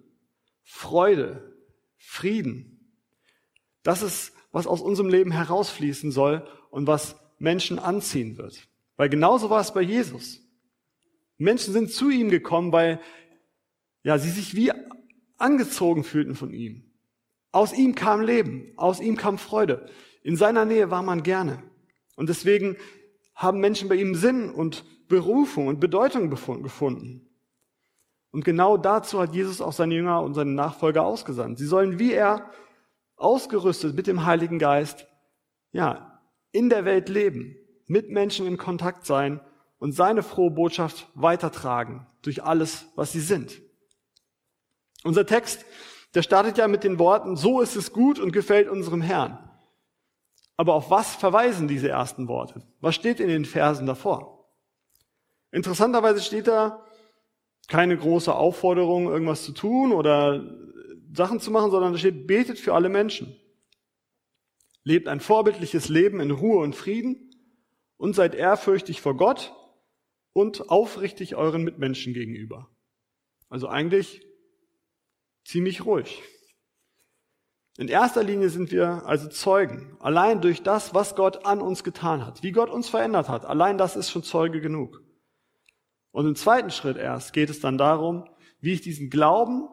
Freude, 0.62 1.58
Frieden. 1.98 3.00
Das 3.82 4.04
ist, 4.04 4.32
was 4.52 4.68
aus 4.68 4.82
unserem 4.82 5.10
Leben 5.10 5.32
herausfließen 5.32 6.12
soll 6.12 6.48
und 6.70 6.86
was 6.86 7.16
Menschen 7.44 7.78
anziehen 7.78 8.38
wird. 8.38 8.68
Weil 8.96 9.10
genauso 9.10 9.50
war 9.50 9.60
es 9.60 9.74
bei 9.74 9.82
Jesus. 9.82 10.42
Menschen 11.38 11.74
sind 11.74 11.92
zu 11.92 12.10
ihm 12.10 12.30
gekommen, 12.30 12.72
weil 12.72 13.02
ja, 14.04 14.18
sie 14.18 14.30
sich 14.30 14.56
wie 14.56 14.72
angezogen 15.38 16.06
fühlten 16.06 16.36
von 16.36 16.54
ihm. 16.54 16.86
Aus 17.52 17.74
ihm 17.74 17.96
kam 17.96 18.22
Leben, 18.22 18.72
aus 18.78 19.02
ihm 19.02 19.18
kam 19.18 19.38
Freude. 19.38 19.88
In 20.24 20.38
seiner 20.38 20.64
Nähe 20.64 20.90
war 20.90 21.04
man 21.04 21.22
gerne. 21.22 21.62
Und 22.16 22.30
deswegen 22.30 22.78
haben 23.36 23.60
Menschen 23.60 23.90
bei 23.90 23.96
ihm 23.96 24.16
Sinn 24.16 24.50
und 24.50 24.86
Berufung 25.10 25.68
und 25.68 25.82
Bedeutung 25.82 26.30
gefunden. 26.30 27.28
Und 28.32 28.46
genau 28.46 28.78
dazu 28.78 29.20
hat 29.20 29.36
Jesus 29.36 29.60
auch 29.60 29.74
seine 29.74 29.96
Jünger 29.96 30.22
und 30.22 30.34
seine 30.34 30.52
Nachfolger 30.52 31.04
ausgesandt. 31.04 31.60
Sie 31.60 31.68
sollen 31.68 32.00
wie 32.00 32.14
er 32.14 32.50
ausgerüstet 33.18 33.96
mit 33.96 34.08
dem 34.08 34.26
Heiligen 34.26 34.60
Geist, 34.60 35.08
ja, 35.72 36.13
in 36.54 36.70
der 36.70 36.86
Welt 36.86 37.10
leben, 37.10 37.58
mit 37.88 38.10
Menschen 38.10 38.48
in 38.48 38.58
Kontakt 38.58 39.06
sein 39.06 39.42
und 39.80 39.92
seine 39.92 40.24
frohe 40.24 40.52
Botschaft 40.52 41.10
weitertragen 41.14 42.08
durch 42.22 42.42
alles, 42.42 42.86
was 42.96 43.12
sie 43.12 43.20
sind. 43.20 43.62
Unser 45.04 45.26
Text, 45.26 45.66
der 46.16 46.22
startet 46.22 46.58
ja 46.58 46.70
mit 46.70 46.86
den 46.86 47.00
Worten, 47.00 47.36
so 47.36 47.60
ist 47.60 47.76
es 47.76 47.92
gut 47.92 48.20
und 48.20 48.32
gefällt 48.32 48.70
unserem 48.70 49.02
Herrn. 49.02 49.38
Aber 50.56 50.76
auf 50.76 50.90
was 50.90 51.16
verweisen 51.16 51.68
diese 51.68 51.90
ersten 51.90 52.28
Worte? 52.28 52.62
Was 52.80 52.96
steht 52.96 53.20
in 53.20 53.28
den 53.28 53.44
Versen 53.44 53.86
davor? 53.86 54.48
Interessanterweise 55.52 56.22
steht 56.22 56.48
da 56.48 56.86
keine 57.68 57.98
große 57.98 58.34
Aufforderung, 58.34 59.08
irgendwas 59.08 59.44
zu 59.44 59.52
tun 59.52 59.92
oder 59.92 60.44
Sachen 61.14 61.40
zu 61.40 61.52
machen, 61.52 61.72
sondern 61.72 61.94
da 61.94 62.00
steht, 62.00 62.28
betet 62.28 62.60
für 62.60 62.74
alle 62.74 62.90
Menschen. 62.90 63.36
Lebt 64.84 65.08
ein 65.08 65.20
vorbildliches 65.20 65.90
Leben 65.90 66.20
in 66.20 66.32
Ruhe 66.32 66.64
und 66.64 66.76
Frieden 66.76 67.32
und 67.98 68.16
seid 68.16 68.36
ehrfürchtig 68.36 69.02
vor 69.02 69.16
Gott 69.16 69.54
und 70.34 70.70
aufrichtig 70.70 71.36
euren 71.36 71.64
Mitmenschen 71.64 72.14
gegenüber. 72.14 72.70
Also 73.50 73.68
eigentlich 73.68 74.26
ziemlich 75.46 75.86
ruhig. 75.86 76.22
In 77.78 77.88
erster 77.88 78.24
Linie 78.24 78.50
sind 78.50 78.72
wir 78.72 79.06
also 79.06 79.30
Zeugen, 79.30 79.98
allein 80.00 80.42
durch 80.42 80.62
das, 80.62 80.94
was 80.94 81.16
Gott 81.16 81.46
an 81.46 81.60
uns 81.60 81.84
getan 81.84 82.26
hat, 82.26 82.44
wie 82.44 82.52
Gott 82.52 82.70
uns 82.70 82.90
verändert 82.90 83.30
hat. 83.30 83.46
Allein 83.46 83.78
das 83.78 83.96
ist 83.96 84.12
schon 84.12 84.24
Zeuge 84.24 84.62
genug. 84.62 85.02
Und 86.12 86.28
im 86.28 86.36
zweiten 86.36 86.70
Schritt 86.70 86.98
erst 86.98 87.34
geht 87.34 87.50
es 87.50 87.60
dann 87.60 87.80
darum, 87.80 88.30
wie 88.60 88.74
ich 88.74 88.82
diesen 88.82 89.10
Glauben, 89.10 89.68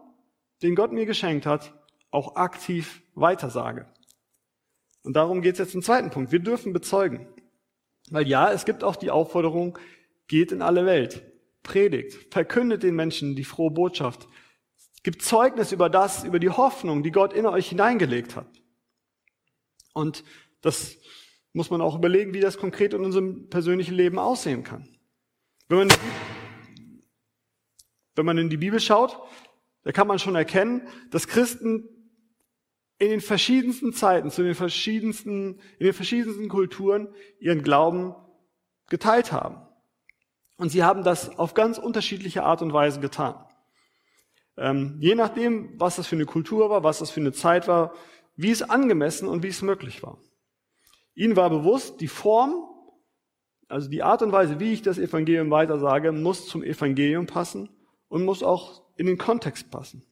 den 0.63 0.75
Gott 0.75 0.93
mir 0.93 1.05
geschenkt 1.05 1.45
hat, 1.45 1.75
auch 2.11 2.37
aktiv 2.37 3.03
weitersage. 3.15 3.87
Und 5.03 5.15
darum 5.15 5.43
geht 5.43 5.55
es 5.55 5.59
jetzt 5.59 5.75
im 5.75 5.83
zweiten 5.83 6.11
Punkt. 6.11 6.33
Wir 6.33 6.41
dürfen 6.41 6.73
bezeugen. 6.73 7.29
Weil 8.11 8.27
ja, 8.29 8.53
es 8.53 8.65
gibt 8.65 8.85
auch 8.85 8.97
die 8.97 9.11
Aufforderung, 9.11 9.79
geht 10.27 10.53
in 10.53 10.63
alle 10.63 10.87
Welt, 10.87 11.23
predigt, 11.63 12.33
verkündet 12.33 12.83
den 12.83 12.95
Menschen 12.95 13.37
die 13.37 13.45
frohe 13.45 13.71
Botschaft, 13.71 14.29
gibt 15.03 15.23
Zeugnis 15.23 15.73
über 15.73 15.89
das, 15.89 16.25
über 16.25 16.39
die 16.39 16.51
Hoffnung, 16.51 17.03
die 17.03 17.11
Gott 17.11 17.33
in 17.33 17.47
euch 17.47 17.69
hineingelegt 17.69 18.37
hat. 18.37 18.49
Und 19.93 20.25
das 20.61 20.97
muss 21.53 21.71
man 21.71 21.81
auch 21.81 21.97
überlegen, 21.97 22.35
wie 22.35 22.41
das 22.41 22.59
konkret 22.59 22.95
in 22.95 23.05
unserem 23.05 23.49
persönlichen 23.49 23.95
Leben 23.95 24.19
aussehen 24.19 24.63
kann. 24.63 24.89
Wenn 25.69 25.79
man, 25.79 25.89
wenn 28.15 28.27
man 28.27 28.39
in 28.39 28.51
die 28.51 28.57
Bibel 28.57 28.81
schaut, 28.81 29.19
da 29.83 29.93
kann 29.93 30.07
man 30.07 30.19
schon 30.19 30.35
erkennen, 30.35 30.87
dass 31.11 31.29
Christen 31.29 31.89
in 33.01 33.09
den 33.09 33.21
verschiedensten 33.23 33.95
Zeiten, 33.95 34.31
zu 34.31 34.43
den 34.43 34.55
verschiedensten, 34.55 35.59
in 35.79 35.87
den 35.87 35.95
verschiedensten 35.95 36.49
Kulturen 36.49 37.09
ihren 37.41 37.63
Glauben 37.63 38.15
geteilt 38.89 39.33
haben. 39.33 39.57
Und 40.59 40.69
sie 40.69 40.85
haben 40.85 41.03
das 41.03 41.39
auf 41.39 41.55
ganz 41.55 41.79
unterschiedliche 41.79 42.43
Art 42.45 42.61
und 42.61 42.75
Weise 42.75 43.01
getan. 43.01 43.43
Ähm, 44.59 44.99
je 45.01 45.15
nachdem, 45.15 45.81
was 45.81 45.97
das 45.97 46.07
für 46.07 46.17
eine 46.17 46.27
Kultur 46.27 46.69
war, 46.69 46.85
was 46.85 46.99
das 46.99 47.11
für 47.11 47.21
eine 47.21 47.33
Zeit 47.33 47.67
war, 47.67 47.95
wie 48.37 48.51
es 48.51 48.61
angemessen 48.61 49.29
und 49.29 49.43
wie 49.43 49.49
es 49.49 49.63
möglich 49.63 50.03
war. 50.03 50.19
Ihnen 51.15 51.37
war 51.37 51.49
bewusst, 51.49 52.03
die 52.03 52.09
Form, 52.09 52.69
also 53.69 53.89
die 53.89 54.03
Art 54.03 54.21
und 54.21 54.33
Weise, 54.33 54.61
wie 54.61 54.75
ich 54.75 54.83
das 54.83 54.99
Evangelium 54.99 55.51
weitersage, 55.51 56.13
muss 56.13 56.47
zum 56.49 56.63
Evangelium 56.63 57.27
passen 57.27 57.71
und 58.09 58.27
muss 58.27 58.43
auch 58.43 58.83
in 58.97 59.07
den 59.07 59.17
Kontext 59.17 59.71
passen. 59.71 60.05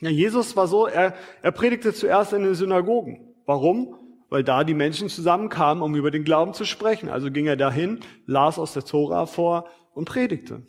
Ja, 0.00 0.10
Jesus 0.10 0.56
war 0.56 0.66
so, 0.66 0.86
er, 0.86 1.14
er 1.42 1.52
predigte 1.52 1.94
zuerst 1.94 2.32
in 2.32 2.42
den 2.42 2.54
Synagogen. 2.54 3.34
Warum? 3.46 3.96
Weil 4.28 4.44
da 4.44 4.64
die 4.64 4.74
Menschen 4.74 5.08
zusammenkamen, 5.08 5.82
um 5.82 5.94
über 5.94 6.10
den 6.10 6.24
Glauben 6.24 6.52
zu 6.52 6.64
sprechen. 6.64 7.08
Also 7.08 7.30
ging 7.30 7.46
er 7.46 7.56
dahin, 7.56 8.00
las 8.26 8.58
aus 8.58 8.74
der 8.74 8.84
Tora 8.84 9.26
vor 9.26 9.68
und 9.94 10.06
predigte. 10.06 10.62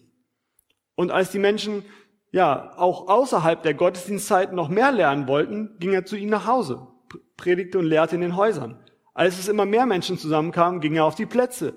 Und 0.95 1.11
als 1.11 1.31
die 1.31 1.39
Menschen 1.39 1.83
ja 2.31 2.73
auch 2.77 3.07
außerhalb 3.07 3.61
der 3.63 3.73
Gottesdienstzeiten 3.73 4.55
noch 4.55 4.69
mehr 4.69 4.91
lernen 4.91 5.27
wollten, 5.27 5.77
ging 5.79 5.93
er 5.93 6.05
zu 6.05 6.15
ihnen 6.15 6.31
nach 6.31 6.47
Hause, 6.47 6.87
predigte 7.35 7.79
und 7.79 7.85
lehrte 7.85 8.15
in 8.15 8.21
den 8.21 8.35
Häusern. 8.35 8.79
Als 9.13 9.39
es 9.39 9.47
immer 9.47 9.65
mehr 9.65 9.85
Menschen 9.85 10.17
zusammenkamen, 10.17 10.79
ging 10.79 10.95
er 10.95 11.05
auf 11.05 11.15
die 11.15 11.25
Plätze, 11.25 11.73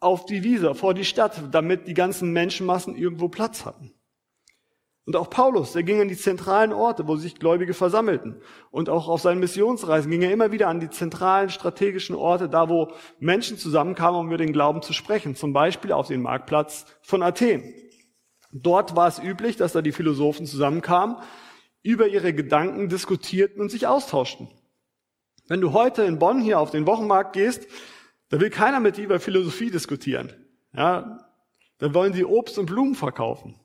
auf 0.00 0.26
die 0.26 0.44
Wiese, 0.44 0.74
vor 0.74 0.94
die 0.94 1.04
Stadt, 1.04 1.42
damit 1.50 1.88
die 1.88 1.94
ganzen 1.94 2.32
Menschenmassen 2.32 2.94
irgendwo 2.94 3.28
Platz 3.28 3.64
hatten. 3.64 3.94
Und 5.06 5.16
auch 5.16 5.28
Paulus, 5.28 5.72
der 5.72 5.82
ging 5.82 6.00
an 6.00 6.08
die 6.08 6.16
zentralen 6.16 6.72
Orte, 6.72 7.06
wo 7.06 7.16
sich 7.16 7.34
Gläubige 7.38 7.74
versammelten. 7.74 8.40
Und 8.70 8.88
auch 8.88 9.08
auf 9.08 9.20
seinen 9.20 9.40
Missionsreisen 9.40 10.10
ging 10.10 10.22
er 10.22 10.32
immer 10.32 10.50
wieder 10.50 10.68
an 10.68 10.80
die 10.80 10.88
zentralen 10.88 11.50
strategischen 11.50 12.16
Orte, 12.16 12.48
da 12.48 12.70
wo 12.70 12.92
Menschen 13.18 13.58
zusammenkamen, 13.58 14.18
um 14.18 14.28
über 14.28 14.38
den 14.38 14.54
Glauben 14.54 14.80
zu 14.80 14.94
sprechen. 14.94 15.36
Zum 15.36 15.52
Beispiel 15.52 15.92
auf 15.92 16.08
den 16.08 16.22
Marktplatz 16.22 16.86
von 17.02 17.22
Athen. 17.22 17.74
Dort 18.50 18.96
war 18.96 19.08
es 19.08 19.18
üblich, 19.18 19.56
dass 19.56 19.72
da 19.72 19.82
die 19.82 19.92
Philosophen 19.92 20.46
zusammenkamen, 20.46 21.16
über 21.82 22.08
ihre 22.08 22.32
Gedanken 22.32 22.88
diskutierten 22.88 23.60
und 23.60 23.70
sich 23.70 23.86
austauschten. 23.86 24.48
Wenn 25.48 25.60
du 25.60 25.74
heute 25.74 26.04
in 26.04 26.18
Bonn 26.18 26.40
hier 26.40 26.58
auf 26.58 26.70
den 26.70 26.86
Wochenmarkt 26.86 27.34
gehst, 27.34 27.66
da 28.30 28.40
will 28.40 28.48
keiner 28.48 28.80
mit 28.80 28.96
dir 28.96 29.04
über 29.04 29.20
Philosophie 29.20 29.70
diskutieren. 29.70 30.32
Ja, 30.72 31.18
dann 31.78 31.92
wollen 31.92 32.14
sie 32.14 32.24
Obst 32.24 32.58
und 32.58 32.66
Blumen 32.66 32.94
verkaufen. 32.94 33.60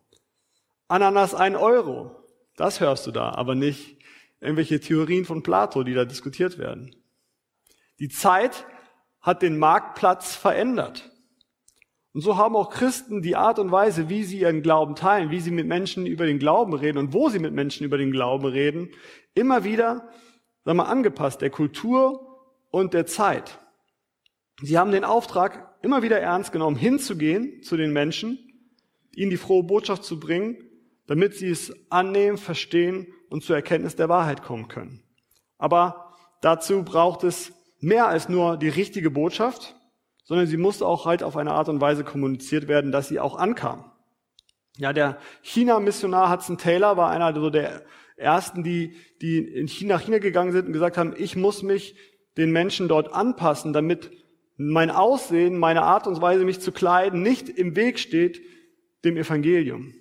Ananas 0.89 1.36
ein 1.36 1.55
Euro. 1.55 2.15
Das 2.58 2.79
hörst 2.79 3.08
du 3.08 3.12
da, 3.12 3.29
aber 3.29 3.55
nicht 3.55 4.00
irgendwelche 4.41 4.79
Theorien 4.79 5.24
von 5.24 5.43
Plato, 5.43 5.84
die 5.84 5.93
da 5.93 6.03
diskutiert 6.03 6.58
werden. 6.58 6.96
Die 8.00 8.10
Zeit 8.10 8.65
hat 9.22 9.43
den 9.43 9.60
Marktplatz 9.60 10.36
verändert. 10.36 11.12
Und 12.12 12.22
so 12.22 12.38
haben 12.38 12.55
auch 12.55 12.72
Christen 12.72 13.22
die 13.22 13.36
Art 13.36 13.60
und 13.60 13.72
Weise, 13.72 14.10
wie 14.10 14.24
sie 14.24 14.39
ihren 14.39 14.63
Glauben 14.63 14.96
teilen, 14.96 15.29
wie 15.29 15.39
sie 15.39 15.51
mit 15.51 15.67
Menschen 15.67 16.08
über 16.08 16.25
den 16.25 16.39
Glauben 16.39 16.74
reden 16.74 16.98
und 16.98 17.13
wo 17.13 17.29
sie 17.29 17.39
mit 17.39 17.53
Menschen 17.53 17.86
über 17.86 18.00
den 18.00 18.12
Glauben 18.12 18.46
reden, 18.46 18.89
immer 19.36 19.63
wieder, 19.63 20.10
sagen 20.65 20.79
wir, 20.79 20.88
angepasst 20.88 21.41
der 21.41 21.51
Kultur 21.51 22.50
und 22.72 22.96
der 22.96 23.05
Zeit. 23.05 23.60
Sie 24.62 24.77
haben 24.79 24.91
den 24.91 25.03
Auftrag 25.03 25.77
immer 25.84 26.01
wieder 26.01 26.19
ernst 26.19 26.51
genommen, 26.51 26.77
hinzugehen 26.77 27.62
zu 27.62 27.77
den 27.77 27.93
Menschen, 27.93 28.39
ihnen 29.15 29.29
die 29.29 29.38
frohe 29.38 29.63
Botschaft 29.63 30.03
zu 30.03 30.19
bringen, 30.19 30.69
damit 31.10 31.34
sie 31.34 31.50
es 31.50 31.74
annehmen, 31.89 32.38
verstehen 32.38 33.08
und 33.32 33.44
zur 33.44 33.56
Erkenntnis 33.56 33.96
der 33.96 34.10
Wahrheit 34.10 34.44
kommen 34.44 34.68
können. 34.68 35.01
Aber 35.58 36.13
dazu 36.42 36.84
braucht 36.84 37.24
es 37.24 37.51
mehr 37.80 38.08
als 38.08 38.30
nur 38.30 38.58
die 38.58 38.70
richtige 38.70 39.10
Botschaft, 39.10 39.75
sondern 40.24 40.46
sie 40.46 40.58
musste 40.58 40.86
auch 40.86 41.08
halt 41.08 41.24
auf 41.24 41.36
eine 41.36 41.54
Art 41.54 41.68
und 41.68 41.82
Weise 41.82 42.04
kommuniziert 42.04 42.68
werden, 42.68 42.92
dass 42.92 43.08
sie 43.08 43.20
auch 43.20 43.38
ankam. 43.38 43.92
Ja, 44.78 44.94
der 44.94 45.18
China-Missionar 45.42 46.32
Hudson 46.32 46.60
Taylor 46.60 46.96
war 46.96 47.10
einer 47.10 47.34
der 47.50 47.86
ersten, 48.16 48.63
die, 48.63 48.96
die 49.20 49.39
in 49.39 49.68
China, 49.68 49.96
nach 49.96 50.04
China 50.04 50.20
gegangen 50.20 50.51
sind 50.51 50.68
und 50.68 50.74
gesagt 50.74 50.96
haben, 51.00 51.16
ich 51.18 51.36
muss 51.36 51.63
mich 51.63 51.96
den 52.38 52.51
Menschen 52.51 52.88
dort 52.88 53.12
anpassen, 53.12 53.74
damit 53.74 54.12
mein 54.58 54.92
Aussehen, 54.92 55.58
meine 55.58 55.82
Art 55.82 56.06
und 56.06 56.22
Weise, 56.22 56.46
mich 56.46 56.60
zu 56.60 56.72
kleiden, 56.72 57.24
nicht 57.24 57.50
im 57.50 57.75
Weg 57.75 57.98
steht 57.98 58.44
dem 59.04 59.18
Evangelium. 59.18 59.96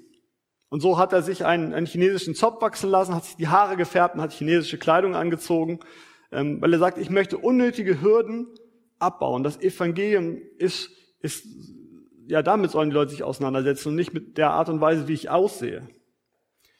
Und 0.71 0.81
so 0.81 0.99
hat 0.99 1.13
er 1.13 1.23
sich 1.23 1.45
einen, 1.45 1.73
einen 1.73 1.87
chinesischen 1.87 2.35
Zopf 2.35 2.61
wachsen 2.61 2.91
lassen, 2.91 3.15
hat 3.15 3.25
sich 3.25 3.37
die 3.37 3.49
Haare 3.49 3.77
gefärbt 3.77 4.15
und 4.15 4.21
hat 4.21 4.33
chinesische 4.33 4.79
Kleidung 4.79 5.15
angezogen, 5.15 5.81
ähm, 6.31 6.61
weil 6.61 6.73
er 6.73 6.79
sagt, 6.79 6.99
ich 6.99 7.11
möchte 7.11 7.39
unnötige 7.39 8.03
Hürden 8.03 8.49
abbauen. 8.99 9.43
Das 9.43 9.61
Evangelium 9.61 10.43
ist, 10.59 10.91
ist, 11.21 11.47
ja, 12.27 12.43
damit 12.43 12.71
sollen 12.71 12.91
die 12.91 12.95
Leute 12.95 13.13
sich 13.13 13.23
auseinandersetzen 13.23 13.89
und 13.89 13.95
nicht 13.95 14.13
mit 14.13 14.37
der 14.37 14.51
Art 14.51 14.69
und 14.69 14.81
Weise, 14.81 15.09
wie 15.09 15.15
ich 15.15 15.31
aussehe. 15.31 15.89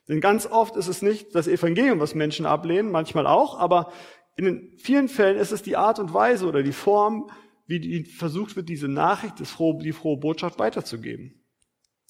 Denn 0.07 0.21
ganz 0.21 0.47
oft 0.47 0.77
ist 0.77 0.89
es 0.89 1.03
nicht 1.03 1.35
das 1.35 1.49
Evangelium, 1.49 2.01
was 2.01 2.15
Menschen 2.15 2.47
ablehnen, 2.47 2.91
manchmal 2.91 3.27
auch, 3.27 3.59
aber 3.59 3.93
in 4.37 4.45
den 4.45 4.79
vielen 4.79 5.09
Fällen 5.09 5.37
ist 5.37 5.53
es 5.53 5.63
die 5.63 5.77
Art 5.77 5.99
und 5.99 6.15
Weise 6.15 6.47
oder 6.47 6.63
die 6.63 6.73
Form, 6.73 7.31
wie 7.67 7.81
die 7.81 8.05
versucht 8.05 8.57
wird, 8.57 8.69
diese 8.69 8.89
Nachricht, 8.89 9.39
die 9.39 9.45
frohe 9.93 10.17
Botschaft 10.17 10.59
weiterzugeben. 10.59 11.45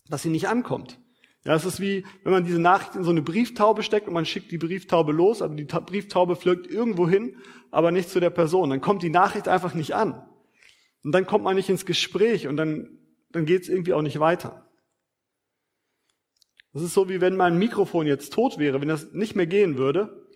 Dass 0.08 0.22
sie 0.22 0.30
nicht 0.30 0.48
ankommt. 0.48 1.00
Ja, 1.44 1.54
es 1.54 1.64
ist 1.64 1.80
wie, 1.80 2.04
wenn 2.24 2.32
man 2.32 2.44
diese 2.44 2.58
Nachricht 2.58 2.96
in 2.96 3.04
so 3.04 3.10
eine 3.10 3.22
Brieftaube 3.22 3.82
steckt 3.82 4.08
und 4.08 4.14
man 4.14 4.26
schickt 4.26 4.50
die 4.50 4.58
Brieftaube 4.58 5.12
los, 5.12 5.40
aber 5.40 5.54
die 5.54 5.64
Brieftaube 5.64 6.36
flirgt 6.36 6.66
irgendwo 6.66 7.08
hin, 7.08 7.36
aber 7.70 7.90
nicht 7.90 8.10
zu 8.10 8.20
der 8.20 8.30
Person. 8.30 8.70
Dann 8.70 8.80
kommt 8.80 9.02
die 9.02 9.10
Nachricht 9.10 9.48
einfach 9.48 9.74
nicht 9.74 9.94
an. 9.94 10.26
Und 11.04 11.12
dann 11.12 11.26
kommt 11.26 11.44
man 11.44 11.56
nicht 11.56 11.68
ins 11.68 11.86
Gespräch 11.86 12.48
und 12.48 12.56
dann, 12.56 12.98
dann 13.30 13.46
geht 13.46 13.62
es 13.62 13.68
irgendwie 13.68 13.94
auch 13.94 14.02
nicht 14.02 14.18
weiter. 14.20 14.68
Das 16.72 16.82
ist 16.82 16.92
so, 16.92 17.08
wie 17.08 17.20
wenn 17.20 17.36
mein 17.36 17.58
Mikrofon 17.58 18.06
jetzt 18.06 18.32
tot 18.32 18.58
wäre, 18.58 18.80
wenn 18.80 18.88
das 18.88 19.12
nicht 19.12 19.34
mehr 19.34 19.46
gehen 19.46 19.78
würde, 19.78 20.26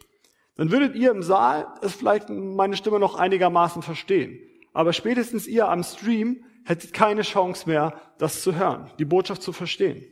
dann 0.57 0.71
würdet 0.71 0.95
ihr 0.95 1.11
im 1.11 1.23
Saal 1.23 1.67
es 1.83 1.95
vielleicht 1.95 2.31
meine 2.31 2.77
Stimme 2.77 2.99
noch 2.99 3.17
einigermaßen 3.17 3.83
verstehen. 3.83 4.39
aber 4.73 4.93
spätestens 4.93 5.47
ihr 5.47 5.69
am 5.69 5.83
Stream 5.83 6.45
hättet 6.65 6.95
keine 6.95 7.23
Chance 7.23 7.69
mehr, 7.69 8.01
das 8.19 8.43
zu 8.43 8.55
hören, 8.55 8.91
die 8.99 9.05
Botschaft 9.05 9.43
zu 9.43 9.53
verstehen. 9.53 10.05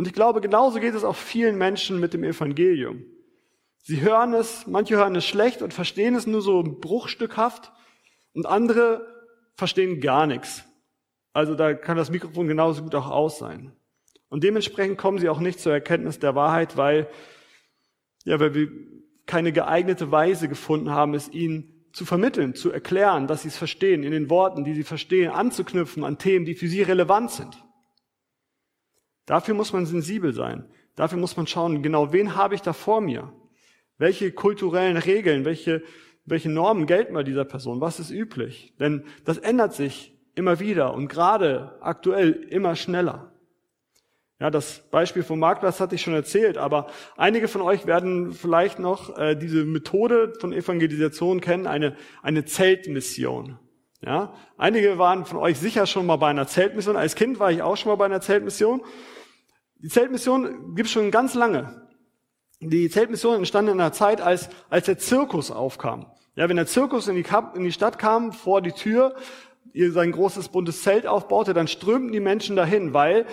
Und 0.00 0.06
ich 0.06 0.14
glaube, 0.14 0.40
genauso 0.40 0.80
geht 0.80 0.94
es 0.94 1.04
auch 1.04 1.14
vielen 1.14 1.58
Menschen 1.58 2.00
mit 2.00 2.14
dem 2.14 2.24
Evangelium. 2.24 3.04
Sie 3.82 4.00
hören 4.00 4.32
es, 4.32 4.66
manche 4.66 4.96
hören 4.96 5.14
es 5.14 5.26
schlecht 5.26 5.60
und 5.60 5.74
verstehen 5.74 6.14
es 6.14 6.26
nur 6.26 6.40
so 6.40 6.62
bruchstückhaft 6.62 7.70
und 8.32 8.46
andere 8.46 9.06
verstehen 9.56 10.00
gar 10.00 10.26
nichts. 10.26 10.64
Also 11.34 11.54
da 11.54 11.74
kann 11.74 11.98
das 11.98 12.10
Mikrofon 12.10 12.48
genauso 12.48 12.82
gut 12.82 12.94
auch 12.94 13.10
aus 13.10 13.38
sein. 13.38 13.72
Und 14.30 14.42
dementsprechend 14.42 14.96
kommen 14.96 15.18
sie 15.18 15.28
auch 15.28 15.38
nicht 15.38 15.60
zur 15.60 15.74
Erkenntnis 15.74 16.18
der 16.18 16.34
Wahrheit, 16.34 16.78
weil, 16.78 17.06
ja, 18.24 18.40
weil 18.40 18.54
wir 18.54 18.70
keine 19.26 19.52
geeignete 19.52 20.10
Weise 20.10 20.48
gefunden 20.48 20.88
haben, 20.88 21.12
es 21.12 21.28
ihnen 21.28 21.90
zu 21.92 22.06
vermitteln, 22.06 22.54
zu 22.54 22.72
erklären, 22.72 23.26
dass 23.26 23.42
sie 23.42 23.48
es 23.48 23.58
verstehen, 23.58 24.02
in 24.02 24.12
den 24.12 24.30
Worten, 24.30 24.64
die 24.64 24.72
sie 24.72 24.82
verstehen, 24.84 25.30
anzuknüpfen 25.30 26.04
an 26.04 26.16
Themen, 26.16 26.46
die 26.46 26.54
für 26.54 26.68
sie 26.68 26.80
relevant 26.80 27.32
sind. 27.32 27.62
Dafür 29.30 29.54
muss 29.54 29.72
man 29.72 29.86
sensibel 29.86 30.32
sein. 30.32 30.64
Dafür 30.96 31.16
muss 31.16 31.36
man 31.36 31.46
schauen, 31.46 31.84
genau 31.84 32.12
wen 32.12 32.34
habe 32.34 32.56
ich 32.56 32.62
da 32.62 32.72
vor 32.72 33.00
mir? 33.00 33.32
Welche 33.96 34.32
kulturellen 34.32 34.96
Regeln, 34.96 35.44
welche, 35.44 35.84
welche 36.24 36.48
Normen 36.48 36.84
gelten 36.84 37.14
bei 37.14 37.22
dieser 37.22 37.44
Person? 37.44 37.80
Was 37.80 38.00
ist 38.00 38.10
üblich? 38.10 38.74
Denn 38.80 39.04
das 39.24 39.38
ändert 39.38 39.72
sich 39.72 40.18
immer 40.34 40.58
wieder 40.58 40.94
und 40.94 41.06
gerade 41.06 41.78
aktuell 41.80 42.32
immer 42.32 42.74
schneller. 42.74 43.30
Ja, 44.40 44.50
das 44.50 44.80
Beispiel 44.90 45.22
vom 45.22 45.38
Marktplatz 45.38 45.78
hatte 45.78 45.94
ich 45.94 46.02
schon 46.02 46.14
erzählt, 46.14 46.58
aber 46.58 46.88
einige 47.16 47.46
von 47.46 47.62
euch 47.62 47.86
werden 47.86 48.32
vielleicht 48.32 48.80
noch 48.80 49.16
äh, 49.16 49.36
diese 49.36 49.64
Methode 49.64 50.32
von 50.40 50.52
Evangelisation 50.52 51.40
kennen, 51.40 51.68
eine, 51.68 51.94
eine 52.20 52.46
Zeltmission. 52.46 53.60
Ja, 54.04 54.34
einige 54.56 54.98
waren 54.98 55.24
von 55.24 55.38
euch 55.38 55.56
sicher 55.56 55.86
schon 55.86 56.06
mal 56.06 56.16
bei 56.16 56.30
einer 56.30 56.48
Zeltmission. 56.48 56.96
Als 56.96 57.14
Kind 57.14 57.38
war 57.38 57.52
ich 57.52 57.62
auch 57.62 57.76
schon 57.76 57.92
mal 57.92 57.96
bei 57.96 58.06
einer 58.06 58.20
Zeltmission. 58.20 58.82
Die 59.82 59.88
Zeltmission 59.88 60.74
gibt 60.74 60.86
es 60.86 60.92
schon 60.92 61.10
ganz 61.10 61.34
lange. 61.34 61.88
Die 62.60 62.90
Zeltmission 62.90 63.36
entstand 63.36 63.68
in 63.68 63.80
einer 63.80 63.92
Zeit, 63.92 64.20
als, 64.20 64.50
als 64.68 64.86
der 64.86 64.98
Zirkus 64.98 65.50
aufkam. 65.50 66.06
Ja, 66.36 66.48
wenn 66.48 66.56
der 66.56 66.66
Zirkus 66.66 67.08
in 67.08 67.16
die, 67.16 67.24
in 67.54 67.64
die 67.64 67.72
Stadt 67.72 67.98
kam, 67.98 68.32
vor 68.32 68.60
die 68.60 68.72
Tür, 68.72 69.14
ihr 69.72 69.92
sein 69.92 70.12
großes 70.12 70.48
buntes 70.48 70.82
Zelt 70.82 71.06
aufbaute, 71.06 71.54
dann 71.54 71.68
strömten 71.68 72.12
die 72.12 72.20
Menschen 72.20 72.56
dahin, 72.56 72.92
weil 72.92 73.24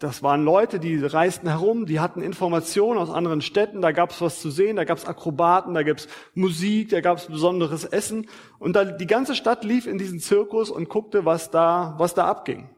das 0.00 0.24
waren 0.24 0.44
Leute, 0.44 0.80
die 0.80 0.96
reisten 0.96 1.46
herum, 1.48 1.86
die 1.86 2.00
hatten 2.00 2.22
Informationen 2.22 2.98
aus 2.98 3.08
anderen 3.08 3.40
Städten, 3.40 3.80
da 3.80 3.92
gab 3.92 4.10
es 4.10 4.20
was 4.20 4.40
zu 4.40 4.50
sehen, 4.50 4.74
da 4.74 4.82
gab 4.82 4.98
es 4.98 5.06
Akrobaten, 5.06 5.74
da 5.74 5.84
gab 5.84 5.98
es 5.98 6.08
Musik, 6.34 6.88
da 6.88 7.00
gab 7.00 7.18
es 7.18 7.26
besonderes 7.26 7.84
Essen. 7.84 8.26
Und 8.58 8.74
da, 8.74 8.84
die 8.84 9.06
ganze 9.06 9.36
Stadt 9.36 9.62
lief 9.62 9.86
in 9.86 9.98
diesen 9.98 10.18
Zirkus 10.18 10.70
und 10.70 10.88
guckte, 10.88 11.24
was 11.24 11.52
da, 11.52 11.94
was 11.98 12.14
da 12.14 12.26
abging. 12.26 12.68